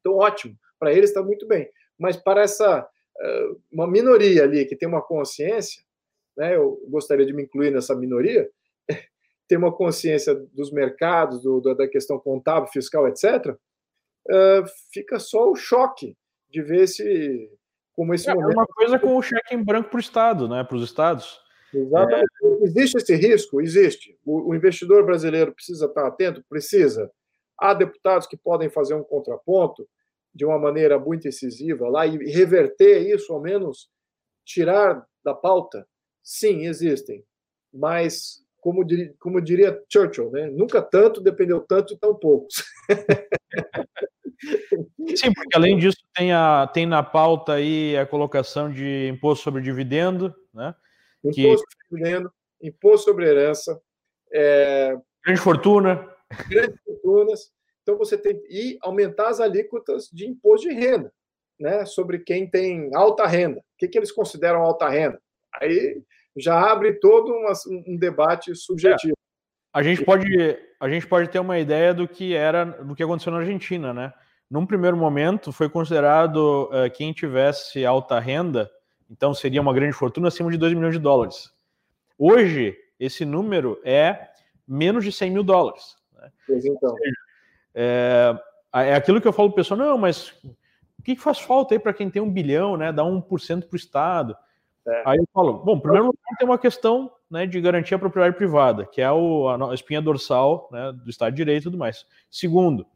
[0.00, 1.70] Então, ótimo, para eles está muito bem.
[1.98, 2.88] Mas para essa
[3.70, 5.82] uma minoria ali que tem uma consciência,
[6.36, 8.48] né, eu gostaria de me incluir nessa minoria,
[9.48, 13.56] ter uma consciência dos mercados, do, da questão contábil, fiscal, etc.,
[14.28, 16.16] uh, fica só o choque
[16.50, 17.50] de ver esse
[17.92, 18.52] como esse é, momento.
[18.52, 21.40] É uma coisa com o cheque em branco para o Estado, né, para os Estados.
[21.72, 22.26] Exatamente.
[22.42, 22.64] É...
[22.64, 23.60] Existe esse risco?
[23.60, 24.18] Existe.
[24.24, 26.44] O, o, investidor brasileiro precisa estar atento?
[26.48, 27.10] Precisa.
[27.58, 29.88] Há deputados que podem fazer um contraponto
[30.34, 33.90] de uma maneira muito incisiva lá e reverter isso, ao menos
[34.44, 35.86] tirar da pauta?
[36.22, 37.24] Sim, existem.
[37.72, 40.48] Mas como, dir, como diria Churchill, né?
[40.50, 42.64] nunca tanto dependeu tanto de tão poucos.
[45.16, 49.62] Sim, porque além disso tem, a, tem na pauta aí a colocação de imposto sobre
[49.62, 50.74] dividendo, né?
[51.24, 51.74] Imposto que...
[51.74, 53.80] sobre dividendo, imposto sobre herança,
[54.32, 54.96] é...
[55.24, 56.08] grande fortuna,
[56.48, 57.52] grandes fortunas.
[57.82, 61.12] Então você tem e aumentar as alíquotas de imposto de renda,
[61.58, 61.84] né?
[61.84, 63.60] Sobre quem tem alta renda.
[63.60, 65.20] O que, que eles consideram alta renda?
[65.60, 66.02] Aí
[66.36, 67.52] já abre todo uma,
[67.86, 69.12] um debate subjetivo.
[69.12, 69.22] É.
[69.74, 70.26] A gente pode
[70.78, 74.12] a gente pode ter uma ideia do que era do que aconteceu na Argentina, né?
[74.52, 78.70] Num primeiro momento foi considerado uh, quem tivesse alta renda,
[79.10, 81.50] então seria uma grande fortuna acima de 2 milhões de dólares.
[82.18, 84.28] Hoje esse número é
[84.68, 85.96] menos de 100 mil dólares.
[86.14, 86.30] Né?
[86.46, 86.94] Pois então.
[87.74, 88.38] É,
[88.74, 90.32] é aquilo que eu falo para o pessoal, não, mas
[90.98, 92.92] o que faz falta aí para quem tem um bilhão, né?
[92.92, 94.36] Dar 1% para o Estado.
[94.86, 95.02] É.
[95.06, 98.84] Aí eu falo, bom, primeiro lugar tem uma questão né, de garantir a propriedade privada,
[98.84, 102.04] que é o, a espinha dorsal né, do Estado de Direito e tudo mais.
[102.30, 102.86] Segundo,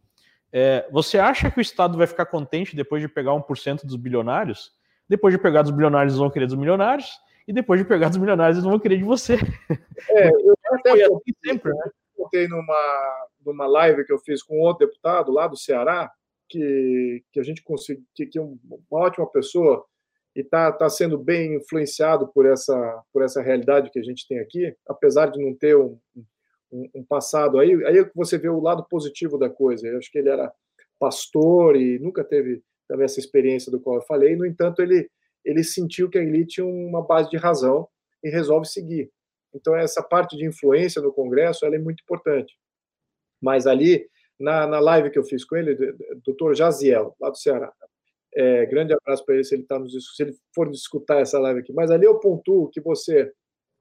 [0.53, 4.73] é, você acha que o Estado vai ficar contente depois de pegar 1% dos bilionários?
[5.09, 7.11] Depois de pegar dos bilionários, eles vão querer dos milionários,
[7.47, 9.37] e depois de pegar dos milionários, eles vão querer de você.
[10.11, 11.91] É, eu até Foi assim sempre, né?
[12.15, 16.11] coloquei numa, numa live que eu fiz com outro deputado lá do Ceará,
[16.49, 18.57] que, que a gente conseguiu, que, que é uma
[18.91, 19.85] ótima pessoa,
[20.35, 24.39] e está tá sendo bem influenciado por essa, por essa realidade que a gente tem
[24.39, 26.25] aqui, apesar de não ter um, um,
[26.95, 27.59] um passado.
[27.59, 29.87] Aí, aí é você vê o lado positivo da coisa.
[29.87, 30.53] Eu acho que ele era
[30.99, 34.37] pastor e nunca teve também essa experiência do qual eu falei.
[34.37, 35.09] No entanto, ele,
[35.45, 37.89] ele sentiu que ali tinha uma base de razão
[38.23, 39.11] e resolve seguir.
[39.55, 42.55] Então, essa parte de influência no Congresso ela é muito importante.
[43.41, 44.09] Mas ali,
[44.39, 45.75] na, na live que eu fiz com ele,
[46.25, 47.73] doutor Jaziel, lá do Ceará,
[48.35, 51.61] é, grande abraço para ele se ele tá nos, se ele for escutar essa live
[51.61, 51.73] aqui.
[51.73, 53.33] Mas ali eu pontuo que você,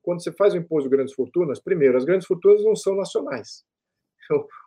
[0.06, 3.66] quando você faz o imposto de grandes fortunas, primeiro, as grandes fortunas não são nacionais.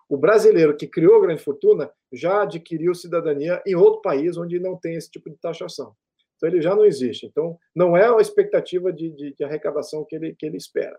[0.09, 4.97] O brasileiro que criou grande fortuna já adquiriu cidadania em outro país onde não tem
[4.97, 5.95] esse tipo de taxação.
[6.37, 7.27] Então ele já não existe.
[7.27, 10.99] Então não é a expectativa de, de, de arrecadação que ele, que ele espera.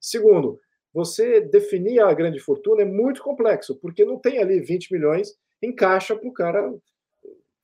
[0.00, 0.58] Segundo,
[0.92, 5.74] você definir a grande fortuna é muito complexo, porque não tem ali 20 milhões em
[5.74, 6.72] caixa para o cara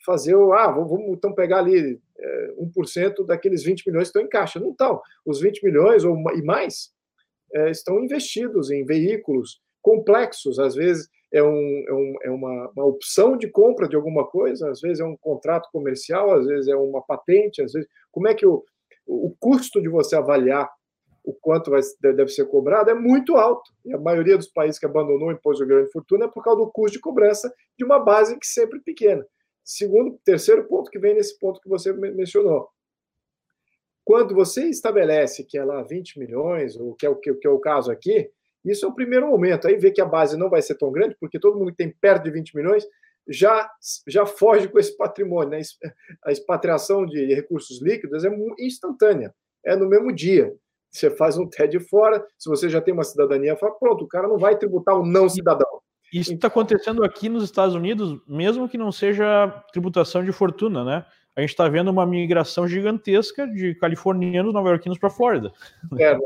[0.04, 0.52] fazer o.
[0.52, 4.60] Ah, vamos então pegar ali é, 1% daqueles 20 milhões que estão em caixa.
[4.60, 5.00] Não estão.
[5.24, 6.90] Os 20 milhões ou, e mais
[7.52, 12.84] é, estão investidos em veículos complexos, às vezes é, um, é, um, é uma, uma,
[12.86, 16.76] opção de compra de alguma coisa, às vezes é um contrato comercial, às vezes é
[16.76, 17.88] uma patente, às vezes.
[18.10, 18.64] Como é que o,
[19.06, 20.70] o custo de você avaliar
[21.24, 23.72] o quanto vai, deve ser cobrado é muito alto.
[23.84, 26.60] E a maioria dos países que abandonou o imposto de grande fortuna é por causa
[26.60, 29.26] do custo de cobrança de uma base que sempre pequena.
[29.64, 32.68] Segundo, terceiro ponto que vem nesse ponto que você mencionou.
[34.04, 37.50] Quando você estabelece que é lá 20 milhões, ou que é o que, que é
[37.50, 38.30] o caso aqui,
[38.62, 39.66] isso é o primeiro momento.
[39.66, 41.90] Aí vê que a base não vai ser tão grande, porque todo mundo que tem
[41.90, 42.86] perto de 20 milhões
[43.26, 43.70] já,
[44.06, 45.50] já foge com esse patrimônio.
[45.50, 45.60] Né?
[46.22, 50.54] A expatriação de recursos líquidos é instantânea, é no mesmo dia.
[50.90, 54.28] Você faz um TED fora, se você já tem uma cidadania, fala, pronto, o cara
[54.28, 55.80] não vai tributar o não cidadão.
[56.14, 61.04] Isso está acontecendo aqui nos Estados Unidos, mesmo que não seja tributação de fortuna, né?
[61.34, 65.52] A gente está vendo uma migração gigantesca de californianos, nova-iorquinos para a Flórida.
[65.98, 66.20] É, né?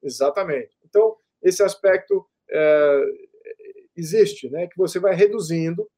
[0.00, 0.70] exatamente.
[0.88, 3.04] Então, esse aspecto é,
[3.96, 4.68] existe, né?
[4.68, 5.88] Que você vai reduzindo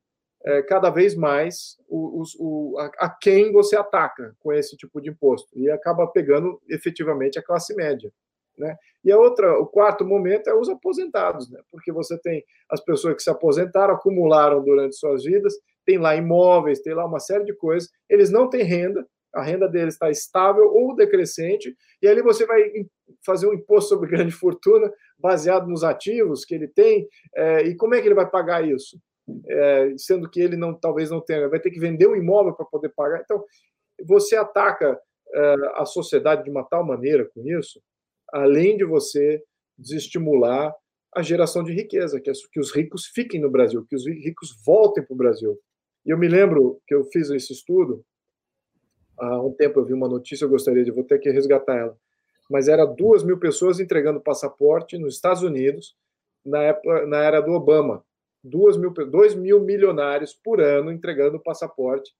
[0.43, 5.11] é, cada vez mais o, o, a, a, quem você ataca com esse tipo de
[5.11, 8.11] imposto e acaba pegando efetivamente a classe média.
[8.57, 8.77] Né?
[9.05, 11.61] E a outra, o quarto momento é os aposentados, né?
[11.71, 16.81] porque você tem as pessoas que se aposentaram, acumularam durante suas vidas, tem lá imóveis,
[16.81, 20.73] tem lá uma série de coisas, eles não têm renda, a renda deles está estável
[20.73, 22.71] ou decrescente, e ali você vai
[23.27, 27.95] fazer um imposto sobre grande fortuna baseado nos ativos que ele tem, é, e como
[27.95, 28.99] é que ele vai pagar isso?
[29.49, 32.67] É, sendo que ele não talvez não tenha, vai ter que vender um imóvel para
[32.67, 33.23] poder pagar.
[33.25, 33.43] Então,
[34.07, 35.01] você ataca
[35.33, 37.81] é, a sociedade de uma tal maneira com isso,
[38.35, 39.41] além de você
[39.79, 40.75] desestimular
[41.15, 44.61] a geração de riqueza, que, é, que os ricos fiquem no Brasil, que os ricos
[44.67, 45.57] voltem para o Brasil.
[46.05, 48.05] E eu me lembro que eu fiz esse estudo,
[49.17, 51.97] há um tempo eu vi uma notícia, eu gostaria de, vou ter que resgatar ela,
[52.51, 55.97] mas era duas mil pessoas entregando passaporte nos Estados Unidos
[56.45, 58.05] na, época, na era do Obama.
[58.43, 62.13] Duas mil, dois mil milionários por ano entregando passaporte,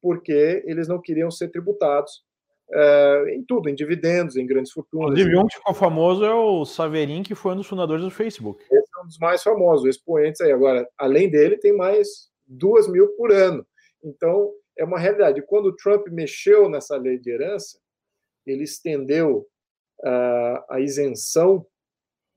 [0.00, 2.22] porque eles não queriam ser tributados
[2.70, 5.10] uh, em tudo, em dividendos, em grandes fortunas.
[5.10, 8.62] Inclusive, um que ficou famoso é o Saverin, que foi um dos fundadores do Facebook.
[8.64, 10.52] Esse é um dos mais famosos, expoentes aí.
[10.52, 13.66] Agora, além dele, tem mais duas mil por ano.
[14.02, 15.42] Então, é uma realidade.
[15.42, 17.78] Quando o Trump mexeu nessa lei de herança,
[18.46, 19.46] ele estendeu
[20.00, 21.66] uh, a isenção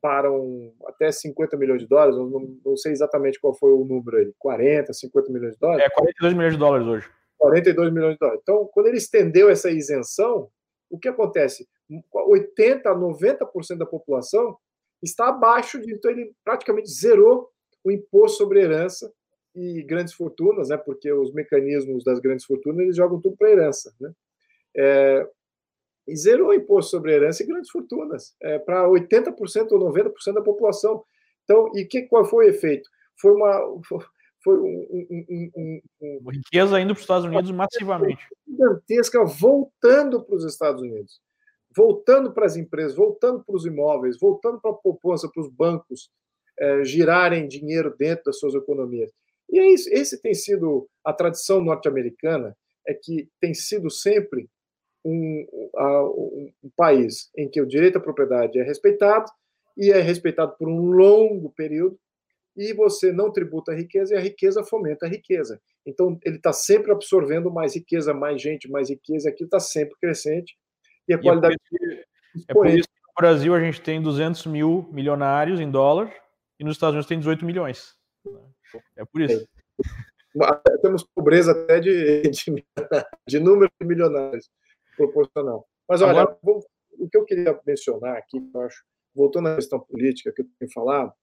[0.01, 4.17] para um, até 50 milhões de dólares, não, não, sei exatamente qual foi o número
[4.17, 5.85] aí, 40, 50 milhões de dólares?
[5.85, 7.09] É, 42 milhões de dólares hoje.
[7.37, 8.41] 42 milhões de dólares.
[8.43, 10.49] Então, quando ele estendeu essa isenção,
[10.89, 11.67] o que acontece?
[12.13, 14.57] 80 a 90% da população
[15.01, 17.49] está abaixo de, então ele praticamente zerou
[17.83, 19.11] o imposto sobre herança
[19.55, 20.77] e grandes fortunas, né?
[20.77, 24.11] Porque os mecanismos das grandes fortunas eles jogam tudo para herança, né?
[24.75, 25.27] É,
[26.07, 30.41] e zerou o imposto sobre herança e grandes fortunas é, para 80% ou 90% da
[30.41, 31.03] população.
[31.43, 32.89] Então, e que qual foi o efeito?
[33.19, 33.59] Foi uma
[34.47, 38.25] foi um, um, um, um riqueza indo para os Estados Unidos massivamente
[38.57, 41.21] gigantesca voltando para os Estados Unidos,
[41.75, 46.09] voltando para as empresas, voltando para os imóveis, voltando para a poupança, para os bancos
[46.59, 49.11] é, girarem dinheiro dentro das suas economias.
[49.49, 54.49] E é isso, esse tem sido a tradição norte-americana, é que tem sido sempre
[55.05, 59.29] um, um, um, país em que o direito à propriedade é respeitado
[59.77, 61.97] e é respeitado por um longo período
[62.57, 65.61] e você não tributa a riqueza e a riqueza fomenta a riqueza.
[65.85, 70.57] Então ele está sempre absorvendo mais riqueza, mais gente, mais riqueza, aquilo está sempre crescente
[71.07, 71.55] e a qualidade.
[71.55, 72.05] É por, isso,
[72.49, 76.11] é por isso que no Brasil a gente tem 200 mil milionários em dólar
[76.59, 77.95] e nos Estados Unidos tem 18 milhões.
[78.97, 79.47] É por isso.
[80.35, 80.77] É.
[80.81, 82.65] Temos pobreza até de, de,
[83.27, 84.49] de número de milionários
[84.95, 85.67] proporcional.
[85.87, 86.37] Mas olha, Agora...
[86.41, 86.65] vou,
[86.99, 88.83] o que eu queria mencionar aqui, eu acho,
[89.15, 91.13] voltando à questão política que eu tenho falado,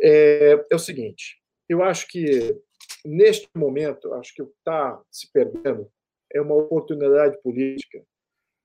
[0.00, 2.56] é, é o seguinte: eu acho que
[3.04, 5.90] neste momento, acho que o que está se perdendo
[6.32, 8.02] é uma oportunidade política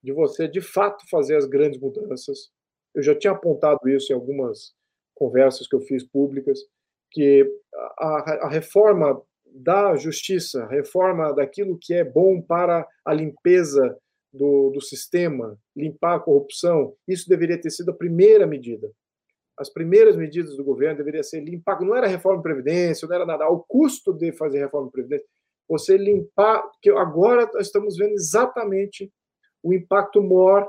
[0.02, 2.50] de você, de fato, fazer as grandes mudanças.
[2.94, 4.74] Eu já tinha apontado isso em algumas
[5.14, 6.58] conversas que eu fiz públicas,
[7.10, 7.48] que
[7.98, 13.96] a, a reforma da justiça, reforma daquilo que é bom para a limpeza
[14.32, 18.90] do, do sistema, limpar a corrupção, isso deveria ter sido a primeira medida.
[19.58, 23.26] As primeiras medidas do governo deveriam ser limpar, não era reforma de previdência, não era
[23.26, 25.26] nada, ao custo de fazer reforma de previdência,
[25.68, 29.12] você limpar, porque agora nós estamos vendo exatamente
[29.62, 30.68] o impacto maior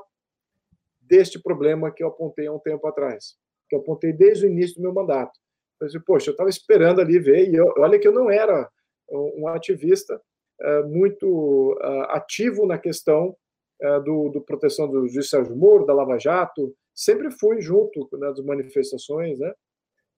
[1.01, 3.35] deste problema que eu apontei há um tempo atrás,
[3.69, 5.31] que eu apontei desde o início do meu mandato.
[5.79, 8.69] Eu disse, poxa, eu estava esperando ali ver, e eu, olha que eu não era
[9.09, 10.19] um ativista
[10.61, 13.35] uh, muito uh, ativo na questão
[13.81, 18.39] uh, do, do, proteção do juiz Sérgio Moro, da Lava Jato, sempre fui junto nas
[18.39, 19.53] manifestações, né?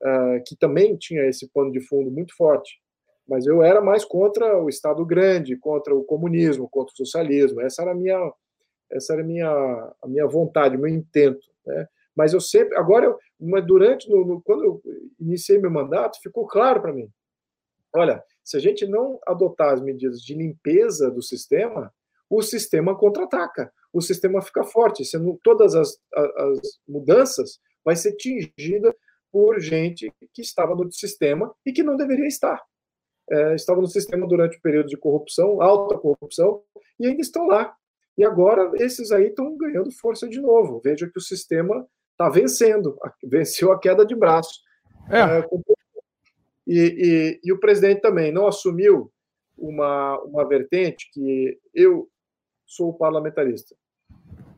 [0.01, 2.79] uh, que também tinha esse pano de fundo muito forte.
[3.27, 7.59] Mas eu era mais contra o Estado grande, contra o comunismo, contra o socialismo.
[7.61, 8.31] Essa era a minha,
[8.91, 11.47] essa era a minha, a minha vontade, meu intento.
[11.65, 11.87] Né?
[12.15, 14.81] Mas eu sempre, agora, eu, mas durante, no, no, quando eu
[15.19, 17.09] iniciei meu mandato, ficou claro para mim.
[17.95, 21.91] Olha, se a gente não adotar as medidas de limpeza do sistema,
[22.29, 25.05] o sistema contra-ataca, o sistema fica forte.
[25.05, 28.93] Sendo todas as, as mudanças vai ser tingida
[29.31, 32.61] por gente que estava no sistema e que não deveria estar.
[33.31, 36.61] É, estava no sistema durante o período de corrupção, alta corrupção,
[36.99, 37.73] e ainda estão lá.
[38.17, 40.81] E agora esses aí estão ganhando força de novo.
[40.83, 44.59] Veja que o sistema está vencendo, venceu a queda de braço.
[45.09, 45.39] É.
[45.39, 45.49] É,
[46.67, 49.11] e, e, e, o presidente também não assumiu
[49.57, 52.09] uma, uma vertente que eu
[52.65, 53.75] sou parlamentarista.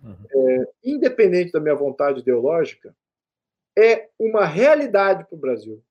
[0.08, 0.16] Uhum.
[0.32, 2.96] É, independente da minha vontade ideológica,
[3.78, 5.84] é uma realidade para o Brasil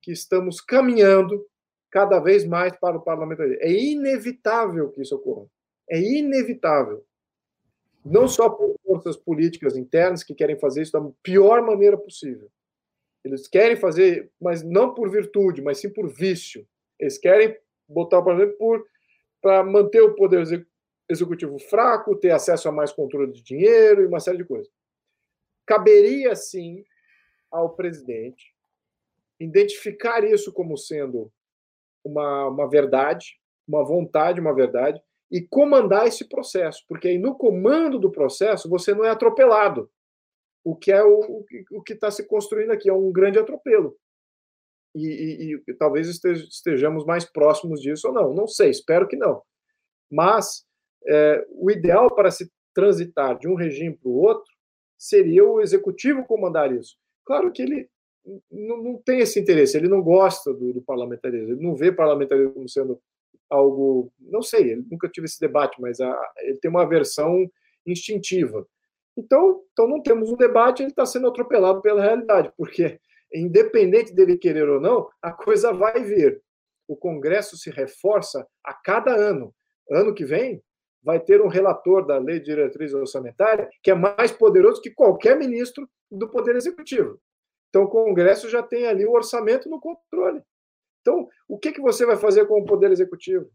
[0.00, 1.46] que estamos caminhando
[1.90, 3.62] cada vez mais para o parlamentarismo.
[3.62, 5.46] É inevitável que isso ocorra.
[5.88, 7.04] É inevitável.
[8.04, 12.50] Não só por forças políticas internas que querem fazer isso da pior maneira possível,
[13.24, 16.66] eles querem fazer, mas não por virtude, mas sim por vício.
[16.98, 17.56] Eles querem
[17.88, 18.84] botar o parlamento por
[19.40, 20.66] para manter o poder
[21.08, 24.72] executivo fraco, ter acesso a mais controle de dinheiro e uma série de coisas.
[25.66, 26.84] Caberia sim
[27.50, 28.54] ao presidente
[29.38, 31.30] identificar isso como sendo
[32.04, 35.00] uma, uma verdade, uma vontade, uma verdade,
[35.30, 39.90] e comandar esse processo, porque aí no comando do processo você não é atropelado
[40.64, 43.94] o que é o, o que está se construindo aqui, é um grande atropelo.
[44.94, 49.42] E, e, e, talvez estejamos mais próximos disso ou não, não sei, espero que não.
[50.10, 50.64] Mas
[51.06, 54.52] é, o ideal para se transitar de um regime para o outro
[54.98, 56.96] seria o executivo comandar isso.
[57.24, 57.88] Claro que ele
[58.50, 62.54] não, não tem esse interesse, ele não gosta do, do, parlamentarismo, ele não vê parlamentarismo
[62.54, 63.00] como sendo
[63.50, 67.48] algo, não sei, ele nunca tive esse debate, mas a, ele tem uma aversão
[67.86, 68.66] instintiva.
[69.16, 72.98] Então, então não temos um debate, ele está sendo atropelado pela realidade, porque
[73.32, 76.40] independente dele querer ou não, a coisa vai vir.
[76.88, 79.54] O Congresso se reforça a cada ano.
[79.90, 80.62] Ano que vem
[81.04, 85.38] vai ter um relator da Lei de Diretriz Orçamentária que é mais poderoso que qualquer
[85.38, 87.20] ministro do Poder Executivo.
[87.68, 90.40] Então, o Congresso já tem ali o orçamento no controle.
[91.00, 93.50] Então, o que, que você vai fazer com o Poder Executivo?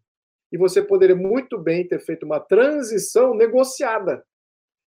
[0.52, 4.24] E você poderia muito bem ter feito uma transição negociada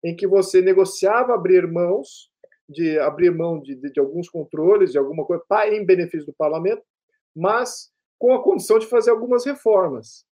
[0.03, 2.29] em que você negociava abrir mãos
[2.69, 6.83] de abrir mão de, de, de alguns controles, de alguma coisa, em benefício do parlamento,
[7.35, 10.23] mas com a condição de fazer algumas reformas.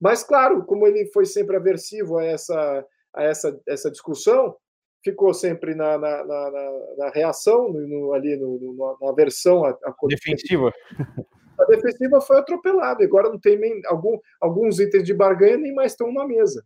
[0.00, 4.56] Mas, claro, como ele foi sempre aversivo a essa, a essa, essa discussão,
[5.02, 6.50] ficou sempre na, na, na,
[6.98, 9.64] na reação, no, ali no, no, na aversão.
[9.64, 10.72] A, a defensiva.
[11.58, 13.02] A defensiva foi atropelada.
[13.02, 16.62] Agora não tem nem algum, alguns itens de barganha nem mais estão na mesa.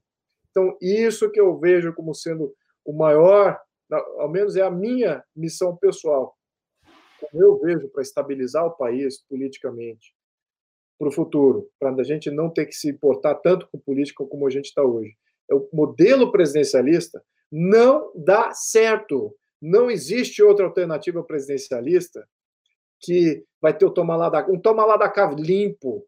[0.50, 2.52] Então, isso que eu vejo como sendo
[2.84, 3.56] o maior,
[4.18, 6.36] ao menos é a minha missão pessoal,
[7.20, 10.12] como eu vejo para estabilizar o país politicamente
[11.00, 14.46] para o futuro, para a gente não ter que se importar tanto com política como
[14.46, 15.16] a gente está hoje.
[15.50, 19.34] É o modelo presidencialista não dá certo.
[19.62, 22.28] Não existe outra alternativa presidencialista
[23.00, 26.06] que vai ter o toma lá da, um toma lá da cá limpo,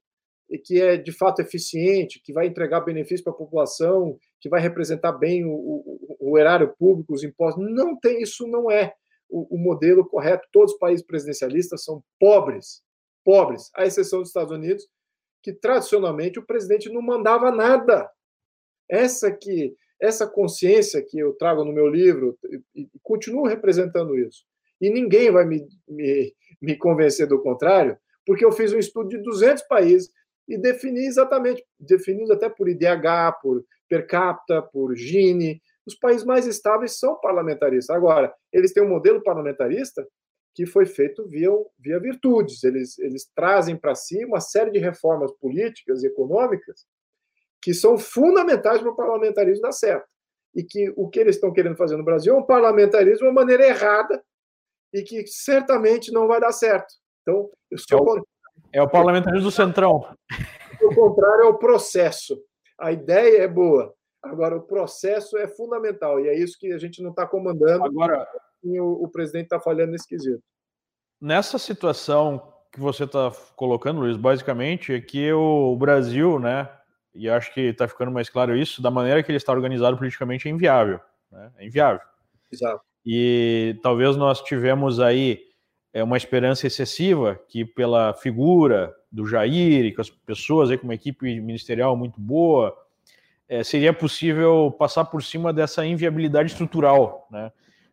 [0.50, 4.60] e que é de fato eficiente, que vai entregar benefícios para a população, que vai
[4.60, 7.64] representar bem o, o, o, erário público, os impostos.
[7.74, 8.92] Não tem, isso não é
[9.30, 10.46] o, o, modelo correto.
[10.52, 12.82] Todos os países presidencialistas são pobres,
[13.24, 14.86] pobres, à exceção dos Estados Unidos,
[15.42, 18.10] que tradicionalmente o presidente não mandava nada.
[18.88, 22.36] Essa que essa consciência que eu trago no meu livro
[22.74, 24.44] e, e continuo representando isso.
[24.80, 27.96] E ninguém vai me, me, me convencer do contrário,
[28.26, 30.10] porque eu fiz um estudo de 200 países
[30.48, 35.62] e defini exatamente, definidos até por IDH, por per capita, por Gini.
[35.86, 37.94] Os países mais estáveis são parlamentaristas.
[37.94, 40.06] Agora, eles têm um modelo parlamentarista
[40.54, 42.62] que foi feito via, via virtudes.
[42.64, 46.86] Eles, eles trazem para si uma série de reformas políticas e econômicas
[47.60, 50.06] que são fundamentais para o parlamentarismo dar certo.
[50.54, 53.32] E que o que eles estão querendo fazer no Brasil é um parlamentarismo de uma
[53.32, 54.22] maneira errada
[54.92, 56.92] e que certamente não vai dar certo.
[57.22, 58.22] Então, eu sou
[58.72, 60.16] é o parlamentarismo do Centrão.
[60.82, 62.42] O contrário é o processo.
[62.78, 63.94] A ideia é boa.
[64.22, 66.20] Agora, o processo é fundamental.
[66.20, 67.84] E é isso que a gente não está comandando.
[67.84, 68.26] Agora,
[68.62, 70.42] e o, o presidente está falhando nesse quesito.
[71.20, 76.68] Nessa situação que você está colocando, Luiz, basicamente é que o Brasil, né,
[77.14, 80.48] e acho que está ficando mais claro isso, da maneira que ele está organizado politicamente
[80.48, 81.00] é inviável.
[81.30, 81.52] Né?
[81.58, 82.00] É inviável.
[82.50, 82.82] Exato.
[83.04, 85.52] E talvez nós tivemos aí
[85.92, 90.84] é uma esperança excessiva que pela figura do Jair e com as pessoas aí com
[90.84, 92.74] uma equipe ministerial muito boa,
[93.46, 97.52] é, seria possível passar por cima dessa inviabilidade estrutural né,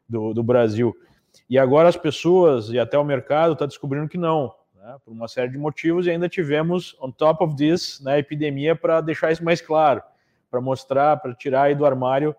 [0.09, 0.95] do, do Brasil.
[1.49, 5.27] E agora as pessoas e até o mercado está descobrindo que não, né, por uma
[5.27, 9.43] série de motivos, e ainda tivemos, on top of this, né, epidemia para deixar isso
[9.43, 10.01] mais claro,
[10.49, 12.35] para mostrar, para tirar aí do armário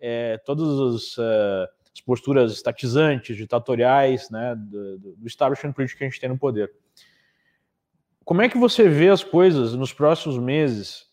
[0.00, 6.08] é, todas as, uh, as, posturas estatizantes, ditatoriais, né, do, do establishment político que a
[6.08, 6.70] gente tem no poder.
[8.24, 11.06] Como é que você vê as coisas nos próximos meses?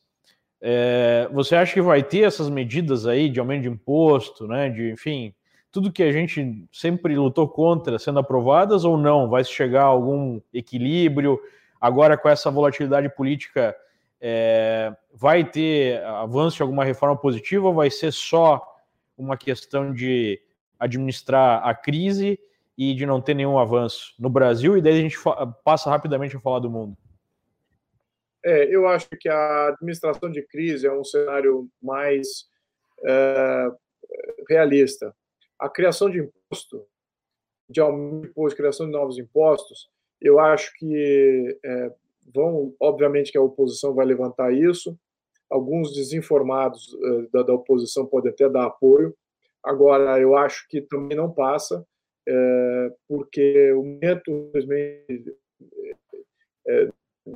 [0.61, 4.91] É, você acha que vai ter essas medidas aí de aumento de imposto, né, de,
[4.91, 5.33] enfim,
[5.71, 9.29] tudo que a gente sempre lutou contra sendo aprovadas ou não?
[9.29, 11.39] Vai chegar a algum equilíbrio?
[11.79, 13.75] Agora, com essa volatilidade política,
[14.19, 18.61] é, vai ter avanço de alguma reforma positiva ou vai ser só
[19.17, 20.39] uma questão de
[20.77, 22.39] administrar a crise
[22.77, 24.77] e de não ter nenhum avanço no Brasil?
[24.77, 25.17] E daí a gente
[25.63, 26.97] passa rapidamente a falar do mundo.
[28.43, 32.45] É, eu acho que a administração de crise é um cenário mais
[33.05, 33.67] é,
[34.49, 35.15] realista
[35.61, 36.87] a criação de imposto,
[37.69, 39.87] de aumento de imposto, criação de novos impostos,
[40.19, 41.93] eu acho que é,
[42.33, 44.97] vão, obviamente que a oposição vai levantar isso,
[45.49, 49.15] alguns desinformados é, da, da, oposição podem até dar apoio,
[49.63, 51.85] agora eu acho que também não passa,
[52.27, 54.51] é, porque o momento
[56.67, 56.89] é,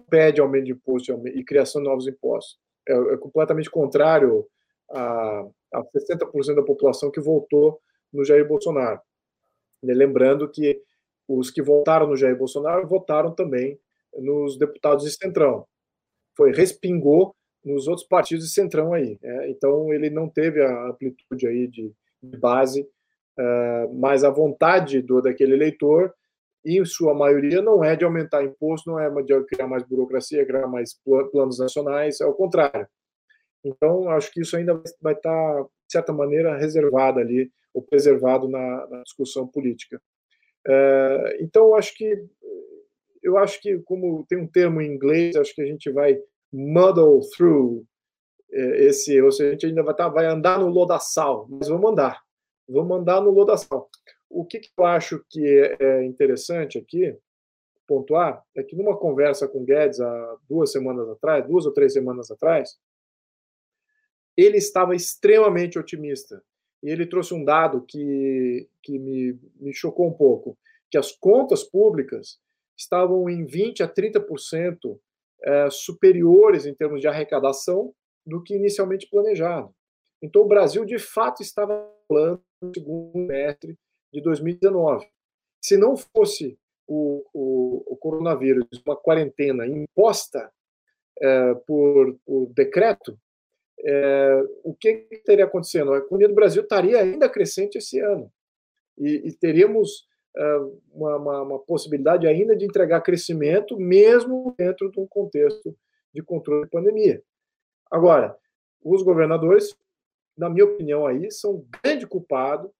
[0.09, 2.57] pede aumento de imposto e criação de novos impostos.
[2.87, 4.47] É, é completamente contrário
[4.89, 7.79] a, a 60% da população que votou
[8.15, 8.99] no Jair Bolsonaro.
[9.83, 10.81] Lembrando que
[11.27, 13.79] os que votaram no Jair Bolsonaro votaram também
[14.17, 15.65] nos deputados de Centrão.
[16.35, 19.17] Foi, respingou nos outros partidos de Centrão aí.
[19.21, 19.49] Né?
[19.49, 21.91] Então, ele não teve a amplitude aí de,
[22.21, 26.13] de base, uh, mas a vontade do, daquele eleitor,
[26.63, 30.67] em sua maioria, não é de aumentar imposto, não é de criar mais burocracia, criar
[30.67, 30.99] mais
[31.31, 32.87] planos nacionais, é o contrário.
[33.63, 38.87] Então, acho que isso ainda vai estar, de certa maneira, reservado ali ou preservado na,
[38.87, 40.01] na discussão política.
[40.65, 42.25] É, então, acho que
[43.21, 46.17] eu acho que como tem um termo em inglês, acho que a gente vai
[46.53, 47.85] muddle through
[48.51, 51.91] é, esse, ou seja, a gente ainda vai, tá, vai andar no lodaçal, mas vamos
[51.91, 52.21] andar,
[52.67, 53.89] vamos andar no lodaçal.
[54.29, 57.17] O que, que eu acho que é, é interessante aqui
[57.87, 62.31] pontuar é que numa conversa com Guedes há duas semanas atrás, duas ou três semanas
[62.31, 62.77] atrás,
[64.37, 66.41] ele estava extremamente otimista
[66.83, 70.57] e ele trouxe um dado que, que me, me chocou um pouco,
[70.89, 72.39] que as contas públicas
[72.77, 74.99] estavam em 20% a 30%
[75.43, 77.93] é, superiores em termos de arrecadação
[78.25, 79.73] do que inicialmente planejado.
[80.21, 83.77] Então, o Brasil, de fato, estava falando no segundo semestre
[84.11, 85.07] de 2019.
[85.61, 86.57] Se não fosse
[86.87, 90.51] o, o, o coronavírus, uma quarentena imposta
[91.21, 93.17] é, por, por decreto,
[93.85, 95.93] é, o que teria acontecendo?
[95.93, 98.31] A economia do Brasil estaria ainda crescente esse ano
[98.97, 104.99] e, e teríamos uh, uma, uma, uma, possibilidade ainda de entregar crescimento, mesmo dentro de
[104.99, 105.77] um contexto
[106.11, 107.21] de controle de pandemia.
[107.91, 108.35] Agora,
[108.83, 109.75] os governadores,
[110.35, 112.73] na minha opinião, aí são um grande culpado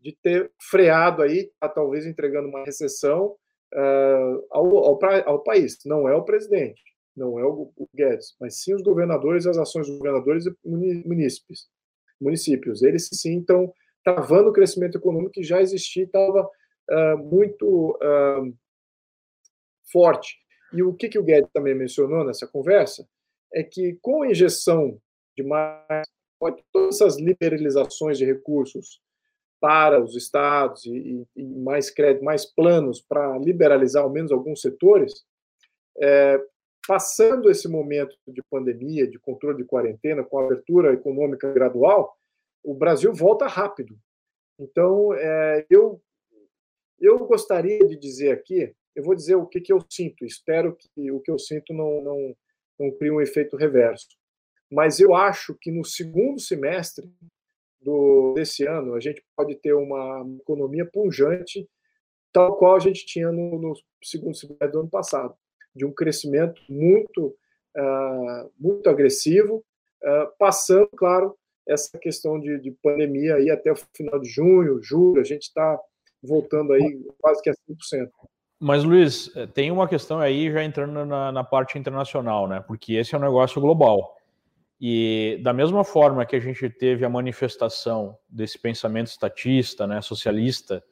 [0.00, 3.36] de ter freado aí, tá, talvez entregando uma recessão
[3.74, 5.78] uh, ao, ao, ao país.
[5.84, 6.87] Não é o presidente
[7.18, 11.68] não é o, Guedes, mas sim os governadores, as ações dos governadores e munícipes,
[12.20, 12.82] municípios.
[12.82, 13.72] Eles sim estão
[14.04, 16.48] travando o crescimento econômico que já existia e estava
[16.90, 18.56] uh, muito uh,
[19.92, 20.36] forte.
[20.72, 23.06] E o que, que o Guedes também mencionou nessa conversa
[23.52, 25.00] é que com a injeção
[25.36, 26.06] de mais
[26.72, 29.00] todas essas liberalizações de recursos
[29.60, 35.24] para os estados e, e mais crédito, mais planos para liberalizar ao menos alguns setores,
[36.00, 36.40] é,
[36.88, 42.16] passando esse momento de pandemia, de controle de quarentena, com abertura econômica gradual,
[42.64, 43.94] o Brasil volta rápido.
[44.58, 46.00] Então, é, eu,
[46.98, 51.12] eu gostaria de dizer aqui, eu vou dizer o que, que eu sinto, espero que
[51.12, 52.36] o que eu sinto não, não,
[52.80, 54.08] não crie um efeito reverso.
[54.72, 57.06] Mas eu acho que no segundo semestre
[57.82, 61.68] do, desse ano, a gente pode ter uma economia punjante,
[62.32, 65.36] tal qual a gente tinha no, no segundo semestre do ano passado
[65.78, 67.34] de um crescimento muito,
[67.76, 69.64] uh, muito agressivo,
[70.02, 71.34] uh, passando, claro,
[71.66, 75.78] essa questão de, de, pandemia aí até o final de junho, julho, a gente está
[76.22, 78.08] voltando aí quase que a 100%.
[78.60, 82.64] Mas, Luiz, eh, tem uma questão aí já entrando na, na parte internacional, né?
[82.66, 84.16] Porque esse é um negócio global.
[84.80, 90.82] E da mesma forma que a gente teve a manifestação desse pensamento estatista, né, socialista,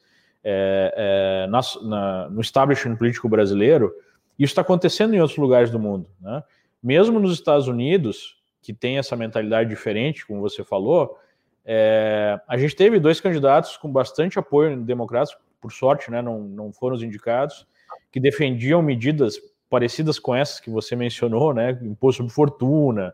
[0.44, 3.92] é, é, na, na, no establishment político brasileiro,
[4.38, 6.08] isso está acontecendo em outros lugares do mundo.
[6.20, 6.42] Né?
[6.82, 11.18] Mesmo nos Estados Unidos, que tem essa mentalidade diferente, como você falou,
[11.64, 16.72] é, a gente teve dois candidatos com bastante apoio democrático, por sorte, né, não, não
[16.72, 17.66] foram os indicados,
[18.12, 23.12] que defendiam medidas parecidas com essas que você mencionou, né, imposto sobre fortuna,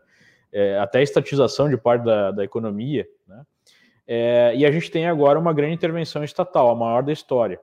[0.51, 3.41] é, até estatização de parte da, da economia, né,
[4.05, 7.59] é, e a gente tem agora uma grande intervenção estatal, a maior da história.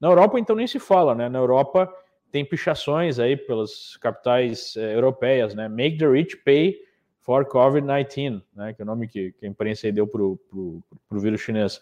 [0.00, 1.92] Na Europa, então, nem se fala, né, na Europa
[2.32, 6.80] tem pichações aí pelas capitais é, europeias, né, make the rich pay
[7.20, 11.42] for COVID-19, né, que é o nome que, que a imprensa deu para o vírus
[11.42, 11.80] chinês.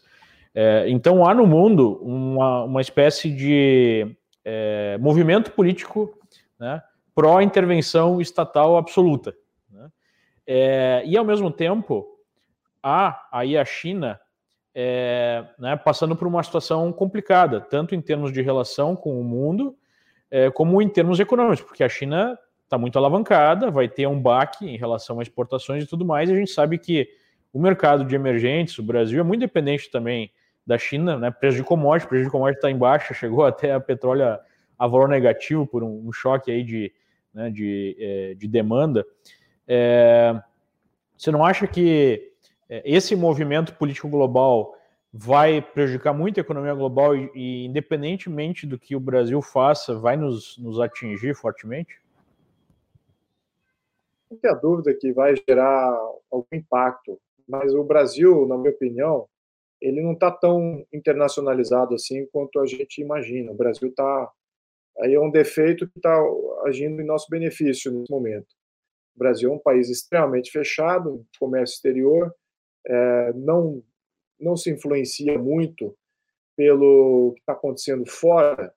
[0.53, 6.19] É, então há no mundo uma, uma espécie de é, movimento político
[6.59, 6.83] né,
[7.15, 9.33] pró-intervenção estatal absoluta.
[9.71, 9.89] Né?
[10.45, 12.05] É, e ao mesmo tempo
[12.83, 14.21] há aí a China
[14.75, 19.77] é, né, passando por uma situação complicada, tanto em termos de relação com o mundo,
[20.31, 24.67] é, como em termos econômicos, porque a China está muito alavancada, vai ter um baque
[24.69, 27.09] em relação a exportações e tudo mais, e a gente sabe que
[27.53, 30.31] o mercado de emergentes, o Brasil, é muito dependente também
[30.65, 31.31] da China, né?
[31.33, 34.41] Preço de commodity, preço de commodity está em baixa, chegou até a petróleo a,
[34.79, 36.93] a valor negativo por um, um choque aí de,
[37.35, 39.05] né, de, é, de demanda.
[39.67, 40.41] É,
[41.17, 42.33] você não acha que
[42.69, 44.77] é, esse movimento político global
[45.13, 50.57] vai prejudicar muito a economia global e, independentemente do que o Brasil faça, vai nos,
[50.59, 52.01] nos atingir fortemente?
[54.31, 55.99] não tem a dúvida que vai gerar
[56.31, 59.27] algum impacto, mas o Brasil, na minha opinião,
[59.81, 63.51] ele não está tão internacionalizado assim quanto a gente imagina.
[63.51, 64.31] O Brasil está
[65.01, 66.17] aí é um defeito que está
[66.67, 68.49] agindo em nosso benefício nesse momento.
[69.17, 72.33] O Brasil é um país extremamente fechado, comércio exterior,
[72.87, 73.83] é, não
[74.41, 75.97] não se influencia muito
[76.57, 78.73] pelo que está acontecendo fora,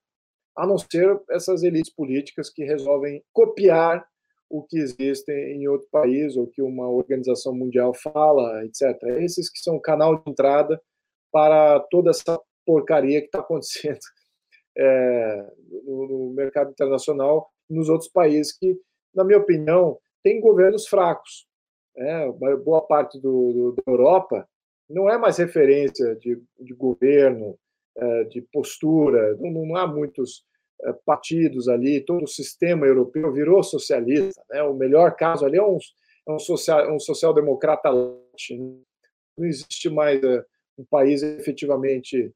[0.55, 4.07] a não ser essas elites políticas que resolvem copiar
[4.49, 9.01] o que existe em outro país ou que uma organização mundial fala, etc.
[9.19, 10.79] Esses que são o canal de entrada
[11.31, 13.99] para toda essa porcaria que está acontecendo
[14.77, 15.51] é,
[15.85, 18.77] no, mercado internacional nos outros países que,
[19.13, 21.47] na minha opinião, têm governos fracos.
[21.97, 24.47] É, boa parte do, do, da Europa
[24.89, 27.57] não é mais referência de, de governo,
[27.95, 30.43] é, de postura, não, não há muitos
[30.81, 34.41] eh, partidos ali, todo o sistema europeu virou socialista.
[34.49, 34.63] Né?
[34.63, 35.77] O melhor caso ali é um,
[36.27, 37.91] é um, social, um social-democrata.
[37.91, 40.43] Não existe mais uh,
[40.77, 42.33] um país efetivamente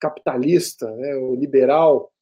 [0.00, 1.14] capitalista, né?
[1.38, 2.12] liberal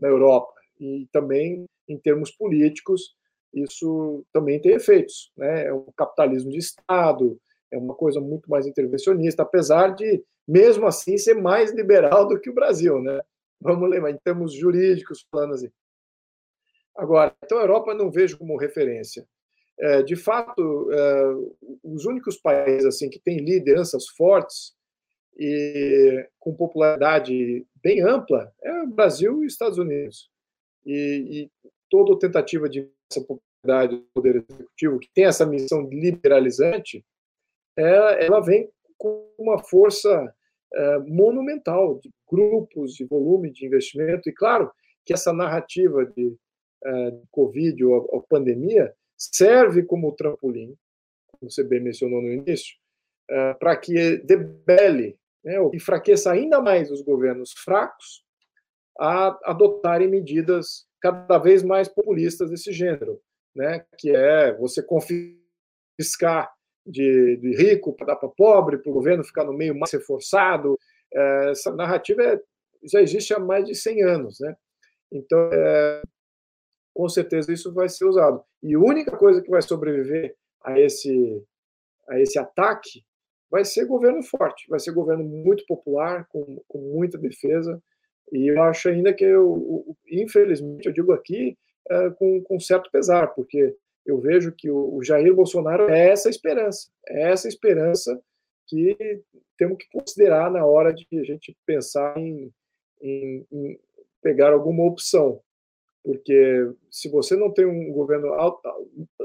[0.00, 0.54] na Europa.
[0.78, 3.16] E também, em termos políticos,
[3.52, 5.32] isso também tem efeitos.
[5.36, 5.66] Né?
[5.66, 7.36] É um capitalismo de Estado,
[7.72, 12.50] é uma coisa muito mais intervencionista, apesar de, mesmo assim, ser mais liberal do que
[12.50, 13.00] o Brasil.
[13.00, 13.20] Né?
[13.60, 15.70] Vamos lembrar, em termos jurídicos, falando assim.
[16.96, 19.26] Agora, então a Europa não vejo como referência.
[19.78, 21.34] É, de fato, é,
[21.82, 24.72] os únicos países assim que têm lideranças fortes
[25.36, 30.30] e com popularidade bem ampla é o Brasil e os Estados Unidos.
[30.86, 31.50] E, e
[31.90, 37.04] toda tentativa de essa popularidade do poder executivo que tem essa missão liberalizante,
[37.76, 40.34] é, ela vem com uma força
[40.74, 44.28] é, monumental de grupos, de volume de investimento.
[44.28, 44.70] E claro
[45.04, 46.36] que essa narrativa de,
[46.84, 50.76] é, de Covid ou a, pandemia serve como trampolim,
[51.32, 52.74] como você bem mencionou no início,
[53.30, 58.24] é, para que debele, né, ou enfraqueça ainda mais os governos fracos
[58.98, 63.20] a adotarem medidas cada vez mais populistas desse gênero,
[63.54, 66.52] né, que é você confiscar
[66.86, 70.78] de, de rico para dar para pobre, para o governo ficar no meio mais reforçado.
[71.12, 72.40] É, essa narrativa é,
[72.84, 74.54] já existe há mais de 100 anos, né?
[75.10, 76.02] Então, é,
[76.92, 78.42] com certeza isso vai ser usado.
[78.62, 81.42] E a única coisa que vai sobreviver a esse,
[82.08, 83.04] a esse ataque
[83.50, 87.80] vai ser governo forte, vai ser governo muito popular, com, com muita defesa.
[88.32, 91.56] E eu acho ainda que, eu, infelizmente, eu digo aqui
[91.88, 96.88] é, com, com certo pesar, porque eu vejo que o, Jair Bolsonaro é essa esperança,
[97.08, 98.20] é essa esperança
[98.66, 99.22] que
[99.56, 102.52] temos que considerar na hora de a gente pensar em,
[103.00, 103.80] em, em
[104.22, 105.40] pegar alguma opção.
[106.02, 108.28] Porque se você não tem um governo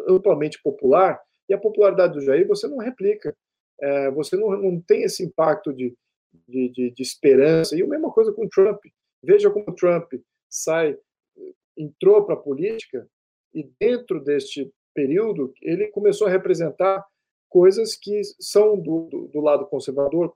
[0.08, 3.36] amplamente popular, e a popularidade do Jair você não replica,
[3.82, 5.94] é, você não, não tem esse impacto de,
[6.48, 7.76] de, de, de esperança.
[7.76, 8.80] E a mesma coisa com o Trump.
[9.22, 10.14] Veja como o Trump
[10.50, 10.98] sai,
[11.76, 13.08] entrou para a política
[13.54, 17.06] e dentro deste período, ele começou a representar
[17.50, 20.32] coisas que são do, do, do, lado conservador,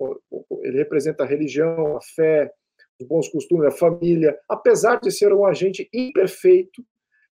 [0.63, 2.51] ele representa a religião, a fé,
[2.99, 6.83] os bons costumes, a família, apesar de ser um agente imperfeito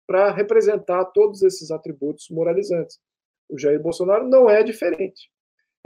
[0.07, 2.99] para representar todos esses atributos moralizantes.
[3.49, 5.31] O Jair Bolsonaro não é diferente.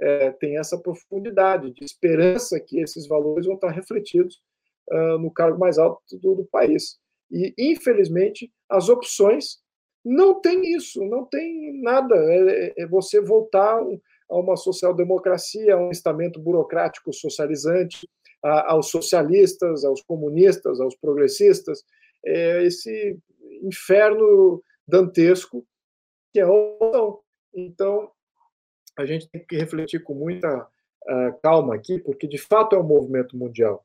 [0.00, 4.40] É, tem essa profundidade de esperança que esses valores vão estar refletidos
[4.90, 6.98] uh, no cargo mais alto do, do país.
[7.30, 9.61] E, infelizmente, as opções
[10.04, 12.14] não tem isso, não tem nada.
[12.16, 13.80] É, é você voltar
[14.28, 18.08] a uma social-democracia, a um estamento burocrático socializante,
[18.42, 21.84] a, aos socialistas, aos comunistas, aos progressistas,
[22.24, 23.18] é esse
[23.62, 25.64] inferno dantesco
[26.32, 27.22] que é a.
[27.54, 28.10] Então,
[28.96, 32.86] a gente tem que refletir com muita uh, calma aqui, porque de fato é um
[32.86, 33.84] movimento mundial.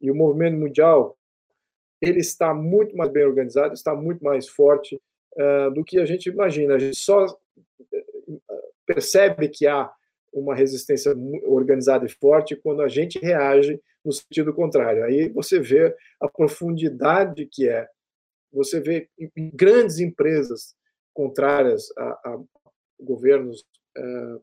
[0.00, 1.16] E o movimento mundial
[2.00, 5.00] ele está muito mais bem organizado, está muito mais forte,
[5.74, 6.74] do que a gente imagina.
[6.74, 7.26] A gente só
[7.92, 8.04] eh,
[8.86, 9.90] percebe que há
[10.32, 11.14] uma resistência
[11.44, 15.04] organizada e forte quando a gente reage no sentido contrário.
[15.04, 17.88] Aí você vê a profundidade que é.
[18.52, 19.08] Você vê
[19.54, 20.74] grandes empresas
[21.12, 22.40] contrárias a, a
[23.00, 23.60] governos
[23.96, 24.42] uh,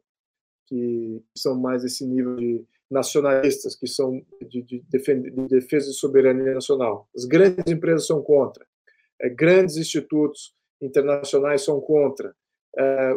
[0.68, 6.54] que são mais esse nível de nacionalistas, que são de, de, de defesa de soberania
[6.54, 7.08] nacional.
[7.16, 8.66] As grandes empresas são contra.
[9.22, 12.36] É, grandes institutos internacionais são contra.
[12.78, 13.14] É,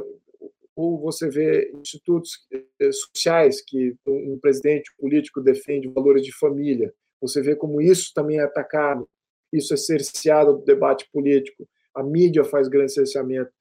[0.77, 2.47] ou você vê institutos
[2.81, 6.93] é, sociais que um presidente político defende valores de família.
[7.21, 9.09] Você vê como isso também é atacado,
[9.53, 11.69] isso é cerceado do debate político.
[11.95, 13.53] A mídia faz grande cerceamento.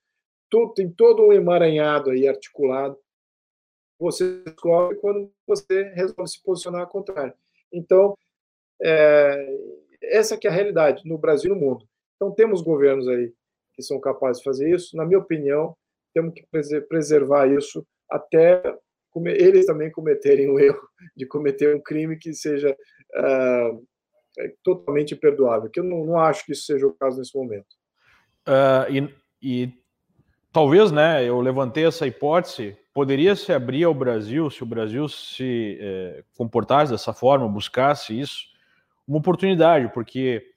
[0.49, 2.97] Tudo, tem todo um emaranhado aí articulado.
[3.99, 7.33] Você descobre quando você resolve se posicionar ao contrário.
[7.71, 8.17] Então,
[8.81, 9.57] é,
[10.01, 11.87] essa que é a realidade no Brasil e no mundo.
[12.15, 13.31] Então, temos governos aí
[13.73, 14.95] que são capazes de fazer isso.
[14.95, 15.75] Na minha opinião,
[16.13, 16.45] temos que
[16.87, 18.61] preservar isso até
[19.25, 20.81] eles também cometerem o erro
[21.15, 22.75] de cometer um crime que seja
[23.15, 23.87] uh,
[24.63, 27.67] totalmente imperdoável, que eu não, não, acho que isso seja o caso nesse momento.
[28.47, 29.73] Uh, e, e,
[30.51, 35.77] talvez, né, eu levantei essa hipótese, poderia se abrir ao Brasil, se o Brasil se
[35.81, 38.45] eh, comportasse dessa forma, buscasse isso,
[39.07, 40.52] uma oportunidade, porque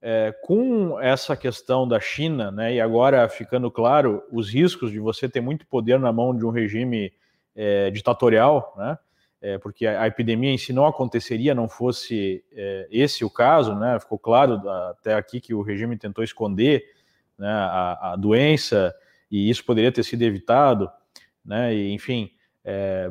[0.00, 5.28] é, com essa questão da China, né, e agora ficando claro os riscos de você
[5.28, 7.12] ter muito poder na mão de um regime
[7.54, 8.98] é, ditatorial, né,
[9.40, 12.44] é, porque a, a, epidemia em si não aconteceria não fosse
[12.90, 16.84] esse o caso, né, ficou claro até aqui que o regime tentou esconder
[17.36, 18.94] né, a, a, doença
[19.30, 20.90] e isso poderia ter sido evitado,
[21.44, 22.30] né, e, enfim,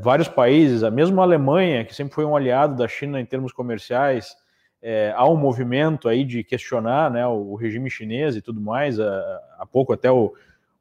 [0.01, 4.35] vários países, a mesma Alemanha, que sempre foi um aliado da China em termos comerciais,
[4.81, 8.99] é, há um movimento aí de questionar né, o, regime chinês e tudo mais.
[8.99, 10.33] Há, pouco até o,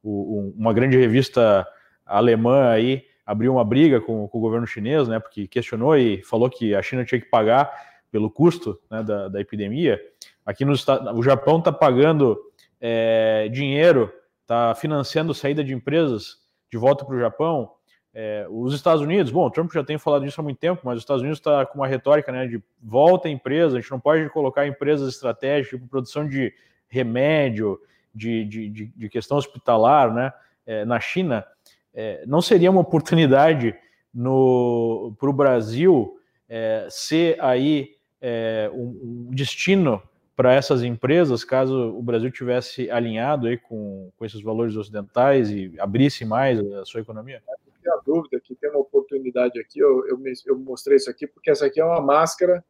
[0.03, 1.67] o, uma grande revista
[2.05, 6.49] alemã aí abriu uma briga com, com, o governo chinês, né, porque questionou e falou
[6.49, 7.69] que a China tinha que pagar
[8.09, 9.99] pelo custo né, da, da, epidemia.
[10.45, 10.73] Aqui no
[11.13, 12.39] o Japão está pagando
[12.79, 16.37] é, dinheiro, está financiando saída de empresas
[16.71, 17.71] de volta para o Japão.
[18.19, 20.95] É, os Estados Unidos, bom, o Trump já tem falado disso há muito tempo, mas
[20.95, 23.99] os Estados Unidos está com uma retórica né, de volta à empresa, a gente não
[23.99, 26.51] pode colocar empresas estratégicas, tipo produção de
[26.87, 27.79] remédio,
[28.15, 30.33] de, de, de, de questão hospitalar, né,
[30.65, 31.45] é, na China.
[31.93, 33.75] É, não seria uma oportunidade
[34.11, 40.01] para o Brasil é, ser aí é, um, um destino
[40.35, 45.71] para essas empresas, caso o Brasil tivesse alinhado aí com, com esses valores ocidentais e
[45.77, 47.43] abrisse mais a sua economia?
[47.89, 51.65] A dúvida que tem uma oportunidade aqui, eu, eu, eu, mostrei isso aqui, porque essa
[51.65, 52.63] aqui é uma máscara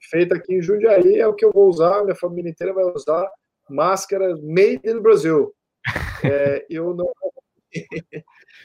[0.00, 3.28] feita aqui em Jundiaí, é o que eu vou usar, minha família inteira vai usar
[3.68, 5.54] máscara made in Brasil.
[6.24, 7.10] É, eu, não,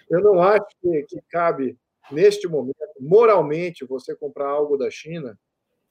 [0.09, 1.77] eu não acho que, que, cabe,
[2.11, 5.37] neste momento, moralmente, você comprar algo da China,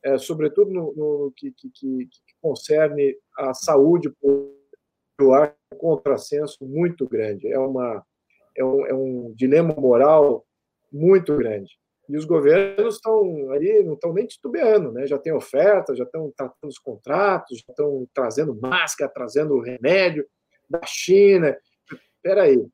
[0.03, 2.09] é, sobretudo no, no que, que, que,
[2.41, 7.47] concerne a saúde, eu acho um contrassenso muito grande.
[7.47, 8.05] É uma
[8.57, 10.45] é um, é um dilema moral
[10.93, 11.79] muito grande.
[12.09, 15.07] E os governos estão aí, não estão nem titubeando, né?
[15.07, 20.27] já tem oferta, já estão tratando os contratos, já estão trazendo máscara, trazendo remédio
[20.69, 21.57] da China.
[22.17, 22.67] Espera aí,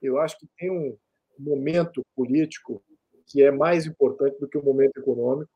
[0.00, 0.96] eu acho que tem um
[1.38, 2.82] momento político
[3.26, 5.50] que é mais importante do que o momento econômico,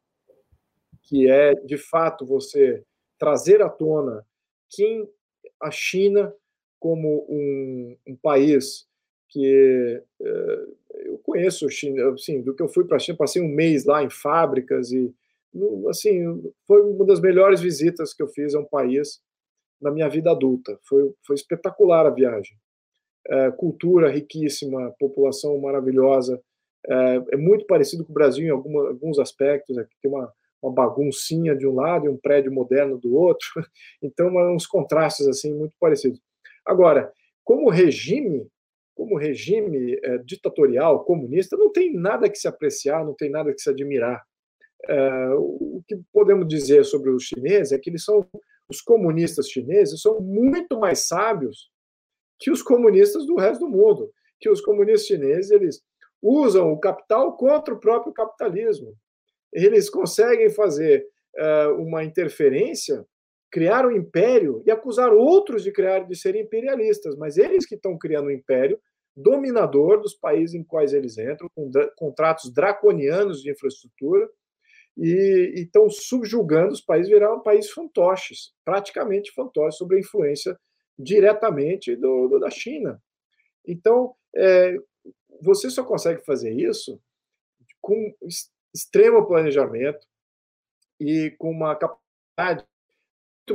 [1.02, 2.82] que é, de fato, você
[3.18, 4.24] trazer à tona
[4.70, 5.08] quem
[5.60, 6.34] a China
[6.78, 8.86] como um, um país
[9.28, 13.48] que uh, eu conheço China, assim, do que eu fui para a China, passei um
[13.48, 15.12] mês lá em fábricas e,
[15.88, 19.20] assim, foi uma das melhores visitas que eu fiz a um país
[19.80, 20.78] na minha vida adulta.
[20.84, 22.56] Foi, foi espetacular a viagem.
[23.28, 26.40] Uh, cultura riquíssima, população maravilhosa,
[26.88, 29.76] é, é muito parecido com o Brasil em alguma, alguns aspectos.
[29.76, 33.48] Aqui tem uma, uma baguncinha de um lado e um prédio moderno do outro.
[34.02, 36.20] Então, uns contrastes assim muito parecidos.
[36.64, 37.12] Agora,
[37.44, 38.46] como regime,
[38.96, 43.60] como regime é, ditatorial, comunista, não tem nada que se apreciar, não tem nada que
[43.60, 44.24] se admirar.
[44.88, 48.26] É, o que podemos dizer sobre os chineses é que eles são
[48.68, 51.70] os comunistas chineses são muito mais sábios
[52.38, 55.80] que os comunistas do resto do mundo, que os comunistas chineses eles
[56.20, 58.94] usam o capital contra o próprio capitalismo.
[59.52, 63.06] Eles conseguem fazer uh, uma interferência,
[63.56, 67.96] criar um império e acusar outros de criar de serem imperialistas, mas eles que estão
[67.96, 68.78] criando um império
[69.16, 74.28] dominador dos países em quais eles entram, com contratos draconianos de infraestrutura,
[74.94, 80.54] e estão subjugando os países, virar um país fantoches, praticamente fantoches, sob a influência
[80.98, 83.02] diretamente do, do da China.
[83.66, 84.76] Então, é,
[85.40, 87.00] você só consegue fazer isso
[87.80, 88.14] com
[88.74, 90.06] extremo planejamento
[91.00, 92.66] e com uma capacidade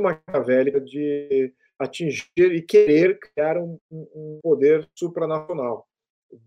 [0.00, 5.86] maquiavélica de atingir e querer criar um, um poder supranacional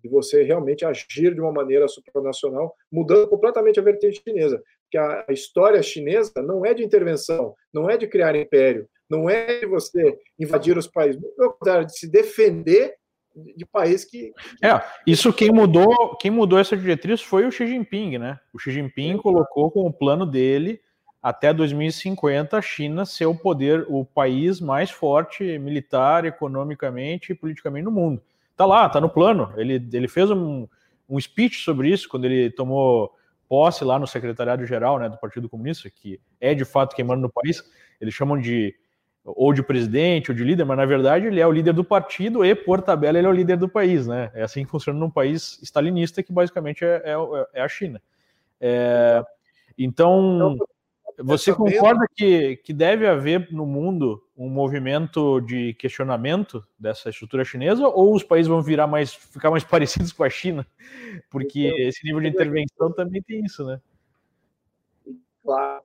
[0.02, 4.62] de você realmente agir de uma maneira supranacional, mudando completamente a vertente chinesa.
[4.84, 9.60] Porque a história chinesa não é de intervenção, não é de criar império, não é
[9.60, 12.96] de você invadir os países, pelo contrário, de se defender
[13.56, 17.68] de país que, que, É, isso quem mudou, quem mudou essa diretriz foi o Xi
[17.68, 18.40] Jinping, né?
[18.54, 20.80] O Xi Jinping colocou como plano dele
[21.26, 27.84] até 2050 a China ser o poder, o país mais forte militar, economicamente e politicamente
[27.84, 28.22] no mundo.
[28.56, 29.52] Tá lá, tá no plano.
[29.58, 30.68] Ele, ele fez um,
[31.10, 33.12] um speech sobre isso quando ele tomou
[33.50, 37.24] posse lá no secretariado geral, né, do Partido Comunista, que é de fato quem manda
[37.24, 37.64] no país.
[38.00, 38.76] Eles chamam de
[39.24, 42.46] ou de presidente ou de líder, mas na verdade ele é o líder do partido
[42.46, 44.30] e, por tabela, ele é o líder do país, né?
[44.36, 47.16] É assim que funciona num país stalinista, que basicamente é, é,
[47.56, 48.00] é a China.
[48.62, 49.24] É,
[49.76, 50.56] então,
[51.18, 57.88] você concorda que, que deve haver no mundo um movimento de questionamento dessa estrutura chinesa
[57.88, 60.68] ou os países vão virar mais, ficar mais parecidos com a China?
[61.30, 63.82] Porque então, esse nível de intervenção também tem isso, né?
[65.44, 65.84] Claro,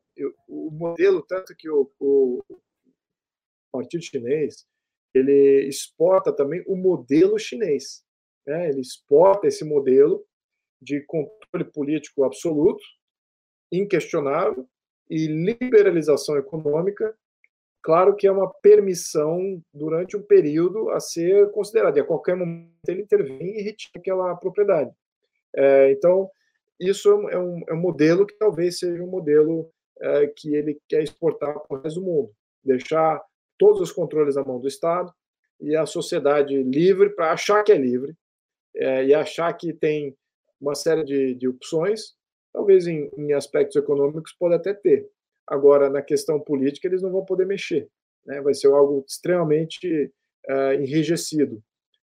[0.49, 2.43] o modelo, tanto que o, o
[3.71, 4.67] Partido Chinês,
[5.15, 8.05] ele exporta também o modelo chinês.
[8.47, 8.71] Né?
[8.71, 10.25] Ele exporta esse modelo
[10.81, 12.83] de controle político absoluto,
[13.71, 14.69] inquestionável,
[15.11, 17.15] e liberalização econômica,
[17.83, 21.99] claro que é uma permissão durante um período a ser considerada.
[21.99, 24.93] E a qualquer momento ele intervém e retira aquela propriedade.
[25.57, 26.31] É, então,
[26.79, 29.69] isso é um, é um modelo que talvez seja um modelo
[30.01, 32.31] é, que ele quer exportar para o resto do mundo.
[32.65, 33.21] Deixar
[33.59, 35.13] todos os controles na mão do Estado
[35.61, 38.15] e a sociedade livre para achar que é livre
[38.75, 40.17] é, e achar que tem
[40.61, 42.15] uma série de, de opções,
[42.53, 45.09] talvez em, em, aspectos econômicos pode até ter.
[45.47, 47.89] Agora, na questão política, eles não vão poder mexer.
[48.25, 48.41] Né?
[48.41, 50.13] Vai ser algo extremamente
[50.49, 51.63] uh, enrijecido.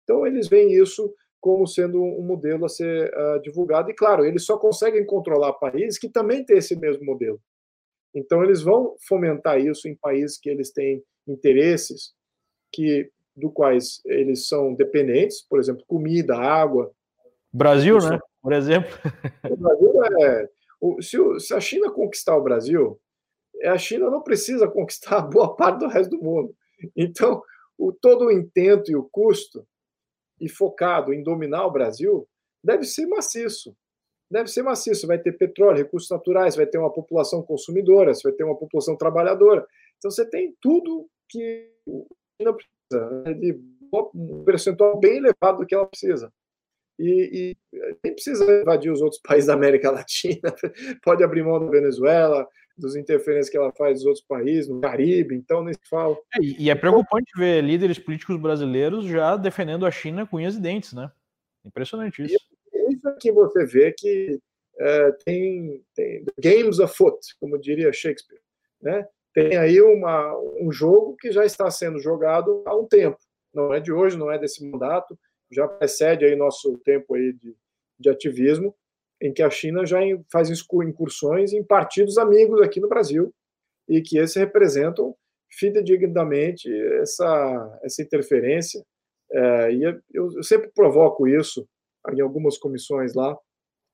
[0.05, 3.91] Então, eles veem isso como sendo um modelo a ser uh, divulgado.
[3.91, 7.41] E, claro, eles só conseguem controlar países que também têm esse mesmo modelo.
[8.15, 12.13] Então, eles vão fomentar isso em países que eles têm interesses
[12.71, 16.93] que do quais eles são dependentes, por exemplo, comida, água.
[17.53, 18.19] Brasil, né?
[18.43, 18.91] Por exemplo.
[19.49, 20.49] O Brasil é.
[21.01, 23.01] Se, se a China conquistar o Brasil,
[23.61, 26.55] é, a China não precisa conquistar boa parte do resto do mundo.
[26.97, 27.41] Então,
[27.79, 29.65] o, todo o intento e o custo,
[30.41, 32.29] e focado em dominar o Brasil,
[32.65, 33.77] deve ser maciço.
[34.29, 35.07] Deve ser maciço.
[35.07, 39.65] Vai ter petróleo, recursos naturais, vai ter uma população consumidora, vai ter uma população trabalhadora.
[39.99, 43.61] Então, você tem tudo que a China precisa, né, de
[44.15, 46.33] um percentual bem elevado do que ela precisa.
[47.05, 50.55] E, e, nem precisa invadir os outros países da América Latina,
[51.03, 52.47] pode abrir mão da Venezuela,
[52.77, 56.17] dos interferências que ela faz nos outros países, no Caribe, então nem se fala.
[56.35, 60.61] É, e é preocupante ver líderes políticos brasileiros já defendendo a China com unhas e
[60.61, 61.11] dentes, né?
[61.65, 62.37] Impressionante isso.
[62.73, 64.39] E isso aqui você vê que
[64.79, 68.41] é, tem, tem games afoot, como diria Shakespeare,
[68.81, 69.07] né?
[69.35, 73.19] tem aí uma, um jogo que já está sendo jogado há um tempo.
[73.53, 75.19] Não é de hoje, não é desse mandato,
[75.53, 77.55] já precede aí nosso tempo aí de,
[77.99, 78.75] de ativismo,
[79.21, 79.99] em que a China já
[80.31, 83.33] faz incursões em partidos amigos aqui no Brasil
[83.89, 85.15] e que esses representam
[85.51, 86.69] fidedignamente
[87.01, 88.85] essa, essa interferência.
[89.31, 91.69] É, e eu, eu, sempre provoco isso
[92.13, 93.37] em algumas comissões lá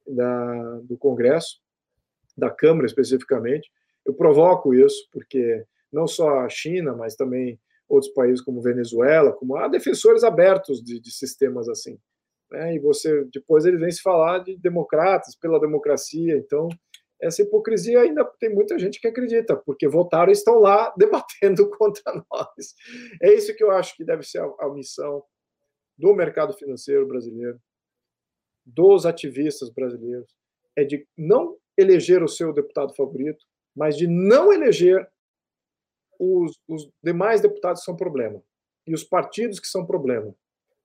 [0.06, 1.60] da, do Congresso,
[2.36, 3.70] da Câmara especificamente,
[4.06, 9.56] eu provoco isso, porque não só a China, mas também outros países como Venezuela, como
[9.56, 11.98] há defensores abertos de, de sistemas assim.
[12.50, 12.74] né?
[12.74, 16.36] e você depois eles vêm se falar de democratas, pela democracia.
[16.36, 16.68] Então,
[17.20, 22.12] essa hipocrisia ainda tem muita gente que acredita, porque votaram e estão lá debatendo contra
[22.30, 22.74] nós.
[23.22, 25.22] É isso que eu acho que deve ser a, a missão
[25.96, 27.60] do mercado financeiro brasileiro,
[28.64, 30.32] dos ativistas brasileiros,
[30.76, 35.08] é de não eleger o seu deputado favorito, mas de não eleger
[36.18, 38.42] os, os demais deputados são problema
[38.86, 40.34] e os partidos que são problema.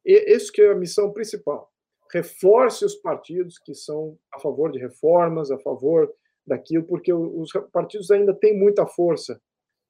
[0.06, 1.72] E isso que é a missão principal.
[2.12, 6.14] Reforce os partidos que são a favor de reformas, a favor
[6.46, 9.42] daquilo, porque os partidos ainda têm muita força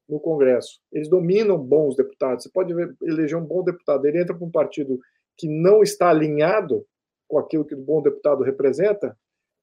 [0.07, 0.79] no Congresso.
[0.91, 2.43] Eles dominam bons deputados.
[2.43, 4.99] Você pode eleger um bom deputado, ele entra para um partido
[5.35, 6.85] que não está alinhado
[7.27, 9.17] com aquilo que o bom deputado representa,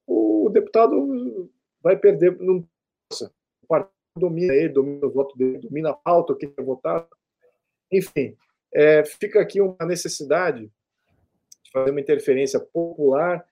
[0.05, 1.49] o deputado
[1.81, 2.37] vai perder.
[2.39, 7.07] Não, o partido domina ele, domina o voto dele, domina a pauta que quer votar.
[7.91, 8.35] Enfim,
[8.73, 10.65] é, fica aqui uma necessidade
[11.63, 13.45] de fazer uma interferência popular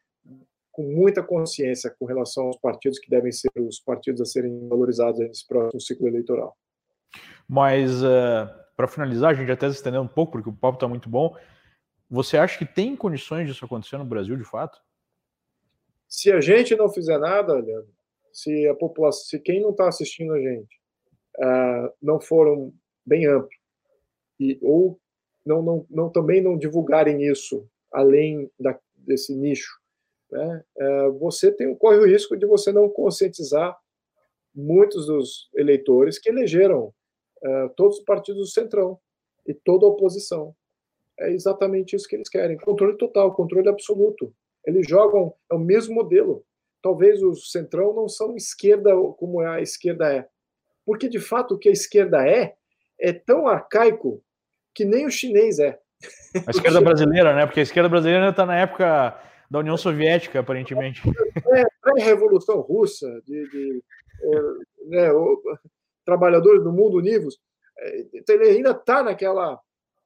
[0.71, 5.19] com muita consciência com relação aos partidos que devem ser os partidos a serem valorizados
[5.19, 6.55] nesse próximo ciclo eleitoral.
[7.47, 8.47] Mas, uh,
[8.77, 11.35] para finalizar, a gente até se estendeu um pouco, porque o papo está muito bom.
[12.09, 14.79] Você acha que tem condições disso acontecer no Brasil, de fato?
[16.07, 17.93] Se a gente não fizer nada, Leandro,
[18.31, 20.79] se a população, se quem não está assistindo a gente
[21.37, 22.71] uh, não for
[23.05, 23.49] bem amplo
[24.39, 24.99] e ou
[25.45, 29.79] não, não, não também não divulgarem isso além da, desse nicho,
[30.31, 33.77] né, uh, você tem corre o risco de você não conscientizar
[34.53, 36.93] muitos dos eleitores que elegeram
[37.43, 38.99] uh, todos os partidos do centrão
[39.47, 40.55] e toda a oposição.
[41.19, 44.33] É exatamente isso que eles querem: controle total, controle absoluto.
[44.65, 46.45] Eles jogam é o mesmo modelo
[46.81, 50.27] talvez o centrão não são esquerda como a esquerda é.
[50.85, 52.55] Porque, de fato, o que a esquerda é,
[52.99, 54.23] é tão arcaico
[54.73, 55.79] que nem o chinês é.
[56.47, 57.45] A esquerda brasileira, né?
[57.45, 59.19] Porque a esquerda brasileira está na época
[59.49, 61.01] da União Soviética, aparentemente.
[61.53, 63.83] É, pré-revolução russa, de, de
[64.21, 64.41] é,
[64.87, 65.41] né, o,
[66.05, 67.37] trabalhadores do mundo univos.
[67.77, 69.59] É, então ele ainda está naquela,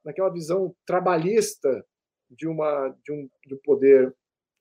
[0.04, 1.84] naquela visão trabalhista
[2.30, 4.14] de, uma, de, um, de um poder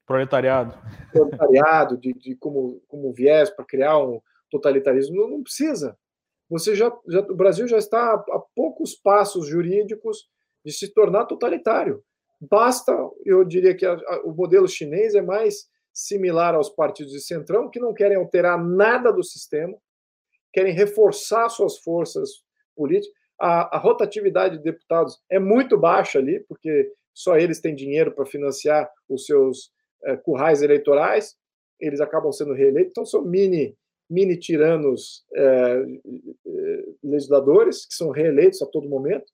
[0.05, 0.77] Proletariado.
[1.11, 5.15] Proletariado, de, de como, como viés para criar um totalitarismo.
[5.15, 5.97] Não, não precisa.
[6.49, 10.29] Você já, já, o Brasil já está a, a poucos passos jurídicos
[10.63, 12.03] de se tornar totalitário.
[12.39, 12.93] Basta,
[13.25, 17.69] eu diria que a, a, o modelo chinês é mais similar aos partidos de centrão,
[17.69, 19.77] que não querem alterar nada do sistema,
[20.51, 22.43] querem reforçar suas forças
[22.75, 23.13] políticas.
[23.39, 28.25] A, a, rotatividade de deputados é muito baixa ali, porque só eles têm dinheiro para
[28.25, 29.71] financiar os seus
[30.05, 31.35] é, currais eleitorais,
[31.79, 33.75] eles acabam sendo reeleitos, então são mini,
[34.09, 35.85] mini tiranos é,
[37.03, 39.31] legisladores que são reeleitos a todo momento.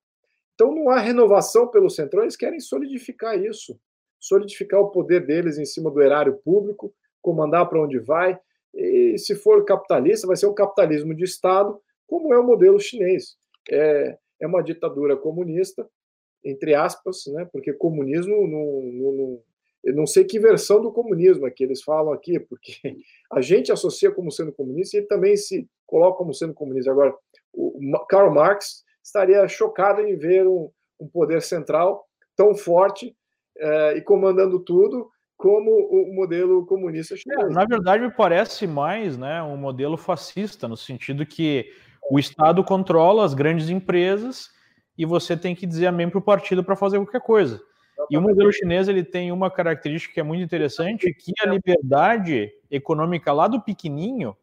[0.56, 3.80] Então não há renovação pelo Centrão, eles querem solidificar isso,
[4.20, 8.40] solidificar o poder deles em cima do erário público, comandar para onde vai.
[8.74, 13.38] E se for capitalista, vai ser um capitalismo de Estado, como é o modelo chinês.
[13.72, 15.88] É, é uma ditadura comunista,
[16.44, 19.44] entre aspas, né, porque comunismo não, não,
[19.84, 22.74] eu não sei que versão do comunismo é que eles falam aqui, porque
[23.32, 26.92] a gente associa como sendo comunista e ele também se coloca como sendo comunista.
[26.92, 27.14] Agora,
[27.54, 30.70] o Karl Marx estaria chocado em ver um,
[31.00, 32.06] um poder central
[32.36, 33.16] tão forte
[33.58, 37.50] eh, e comandando tudo como o modelo comunista chinês.
[37.50, 41.72] É, na verdade, me parece mais né, um modelo fascista, no sentido que
[42.12, 44.50] o Estado controla as grandes empresas
[44.98, 47.62] e você tem que dizer amém para o partido para fazer qualquer coisa.
[48.10, 52.52] E o modelo chinês ele tem uma característica que é muito interessante, que a liberdade
[52.70, 54.36] econômica lá do pequenininho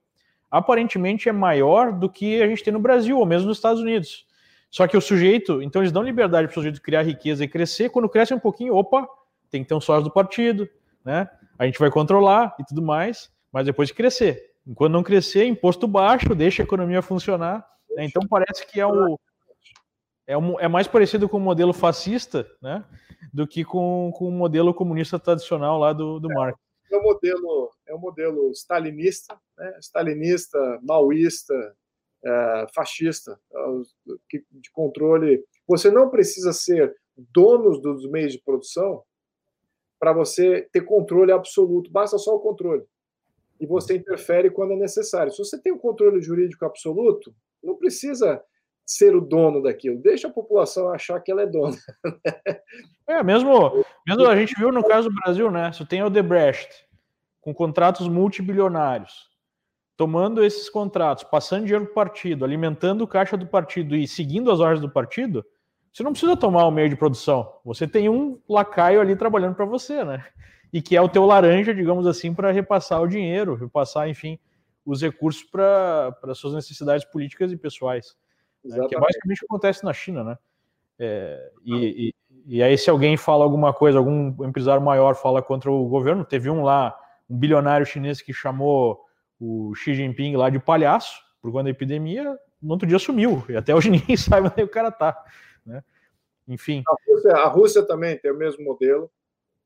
[0.51, 4.27] aparentemente é maior do que a gente tem no Brasil, ou mesmo nos Estados Unidos.
[4.71, 7.91] Só que o sujeito, então eles dão liberdade para o sujeito criar riqueza e crescer,
[7.91, 9.09] quando cresce um pouquinho, opa,
[9.51, 10.69] tem que ter um sócio do partido,
[11.05, 11.29] né?
[11.59, 14.51] A gente vai controlar e tudo mais, mas depois de crescer.
[14.67, 17.67] Enquanto não crescer, imposto baixo, deixa a economia funcionar.
[17.91, 18.05] Né?
[18.05, 19.19] Então parece que é o,
[20.27, 22.85] é, um, é mais parecido com o modelo fascista, né?
[23.33, 26.59] Do que com, com o modelo comunista tradicional lá do, do é, Marx.
[26.91, 29.79] É um modelo, é um modelo stalinista, né?
[29.81, 31.55] stalinista, maoísta,
[32.25, 35.45] é, fascista, é, de controle.
[35.69, 39.03] Você não precisa ser dono dos meios de produção
[39.99, 42.85] para você ter controle absoluto, basta só o controle.
[43.59, 45.33] E você interfere quando é necessário.
[45.33, 48.43] Se você tem o controle jurídico absoluto, não precisa
[48.87, 50.01] ser o dono daquilo.
[50.01, 51.77] Deixa a população achar que ela é dona.
[53.09, 55.73] é, mesmo, mesmo a gente viu no caso do Brasil, né?
[55.73, 56.87] Você tem o Debrecht
[57.41, 59.29] com contratos multibilionários,
[59.97, 64.51] tomando esses contratos, passando dinheiro para o partido, alimentando o caixa do partido e seguindo
[64.51, 65.45] as ordens do partido,
[65.93, 67.51] você não precisa tomar o meio de produção.
[67.65, 70.25] Você tem um lacaio ali trabalhando para você, né?
[70.73, 74.39] E que é o teu laranja, digamos assim, para repassar o dinheiro, repassar, enfim,
[74.85, 78.15] os recursos para suas necessidades políticas e pessoais.
[78.67, 78.87] Né?
[78.89, 80.39] Que é basicamente o que acontece na China, né?
[80.99, 85.71] É, e, e, e, aí, se alguém fala alguma coisa, algum empresário maior fala contra
[85.71, 86.99] o governo, teve um lá,
[87.29, 89.05] um bilionário chinês que chamou
[89.39, 93.57] o Xi Jinping lá de palhaço por conta da epidemia, no outro dia sumiu, e
[93.57, 95.23] até hoje ninguém sabe onde o cara tá,
[95.65, 95.83] né?
[96.49, 96.83] Enfim.
[96.87, 99.11] A Rússia, a Rússia também tem o mesmo modelo,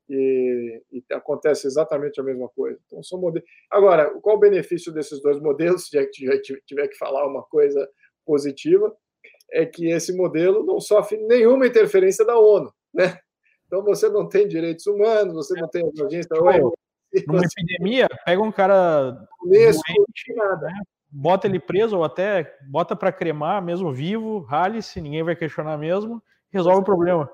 [0.09, 2.77] e, e, acontece exatamente a mesma coisa.
[2.85, 3.47] Então, são modelos.
[3.69, 7.87] Agora, qual o benefício desses dois modelos, se tiver, tiver que falar uma coisa
[8.25, 8.95] positiva,
[9.51, 13.19] é que esse modelo não sofre nenhuma interferência da ONU, né?
[13.67, 16.73] Então você não tem direitos humanos, você não tem agência ONU.
[17.27, 20.67] Numa epidemia, pega um cara Unesco, doente, nada.
[20.67, 20.81] Né?
[21.11, 26.23] bota ele preso ou até bota para cremar, mesmo vivo, rale-se, ninguém vai questionar mesmo,
[26.49, 27.29] resolve o problema.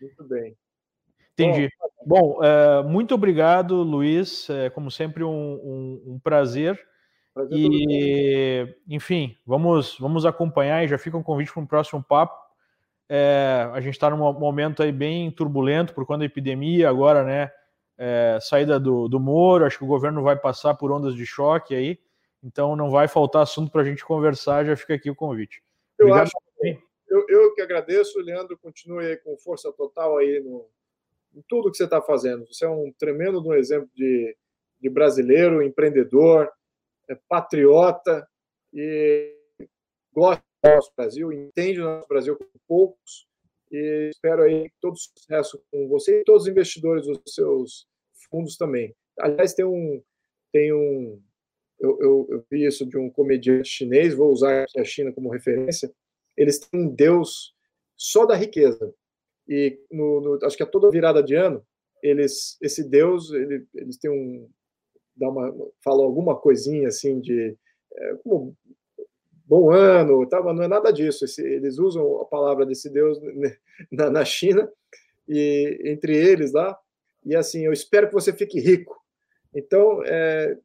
[0.00, 0.56] Muito bem.
[1.32, 1.68] Entendi.
[2.04, 4.50] Bom, Bom é, muito obrigado, Luiz.
[4.50, 6.78] É, como sempre, um, um, um prazer.
[7.34, 7.58] Prazer.
[7.58, 12.42] E, enfim, vamos, vamos acompanhar e já fica um convite para um próximo papo.
[13.08, 17.50] É, a gente está num momento aí bem turbulento por conta da epidemia, agora, né?
[17.98, 21.74] É, saída do, do Moro, acho que o governo vai passar por ondas de choque
[21.74, 21.98] aí,
[22.42, 25.62] então não vai faltar assunto para a gente conversar, já fica aqui o convite.
[25.98, 26.18] Obrigado.
[26.18, 26.44] Eu acho
[27.14, 30.66] eu, eu que agradeço, Leandro, continue aí com força total aí no,
[31.32, 32.44] em tudo que você está fazendo.
[32.46, 34.36] Você é um tremendo um exemplo de,
[34.80, 36.50] de brasileiro, empreendedor,
[37.08, 38.26] é patriota
[38.72, 39.36] e
[40.12, 43.26] gosta do nosso Brasil, entende o nosso Brasil com poucos
[43.70, 47.86] e espero aí todo sucesso com você e todos os investidores dos seus
[48.30, 48.94] fundos também.
[49.18, 50.02] Aliás, tem um
[50.52, 51.20] tem um
[51.80, 55.92] eu, eu, eu vi isso de um comediante chinês, vou usar a China como referência,
[56.36, 57.54] eles têm um Deus
[57.96, 58.94] só da riqueza.
[59.46, 61.64] E no, no, acho que a toda virada de ano,
[62.02, 64.48] eles, esse Deus, ele, eles têm um,
[65.16, 67.56] dá uma, falam alguma coisinha assim de
[67.92, 68.56] é, como
[69.46, 71.24] bom ano, tá, mas não é nada disso.
[71.40, 73.18] Eles usam a palavra desse Deus
[73.90, 74.70] na, na China
[75.28, 76.76] e entre eles lá.
[77.24, 78.96] E assim, eu espero que você fique rico.
[79.54, 80.58] Então, é,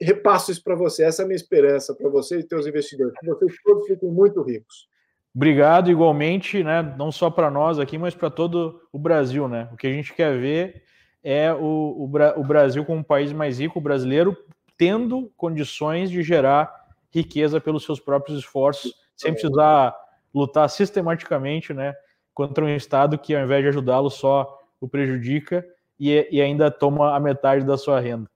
[0.00, 1.04] repasso isso para você.
[1.04, 3.14] Essa é a minha esperança para você e seus investidores.
[3.18, 4.88] Que vocês todos fiquem muito ricos.
[5.34, 6.82] Obrigado igualmente, né?
[6.96, 9.68] Não só para nós aqui, mas para todo o Brasil, né?
[9.72, 10.82] O que a gente quer ver
[11.22, 14.36] é o, o, o Brasil como um país mais rico, o brasileiro
[14.78, 16.72] tendo condições de gerar
[17.10, 19.96] riqueza pelos seus próprios esforços, sem precisar
[20.34, 21.94] lutar sistematicamente, né?
[22.34, 25.66] Contra um Estado que, ao invés de ajudá-lo, só o prejudica
[25.98, 28.28] e, e ainda toma a metade da sua renda.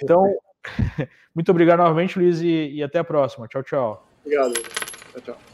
[0.00, 0.22] Então,
[1.34, 3.46] Muito obrigado novamente, Luiz, e, e até a próxima.
[3.46, 4.06] Tchau, tchau.
[4.24, 4.54] Obrigado.
[4.54, 5.49] Tchau, tchau.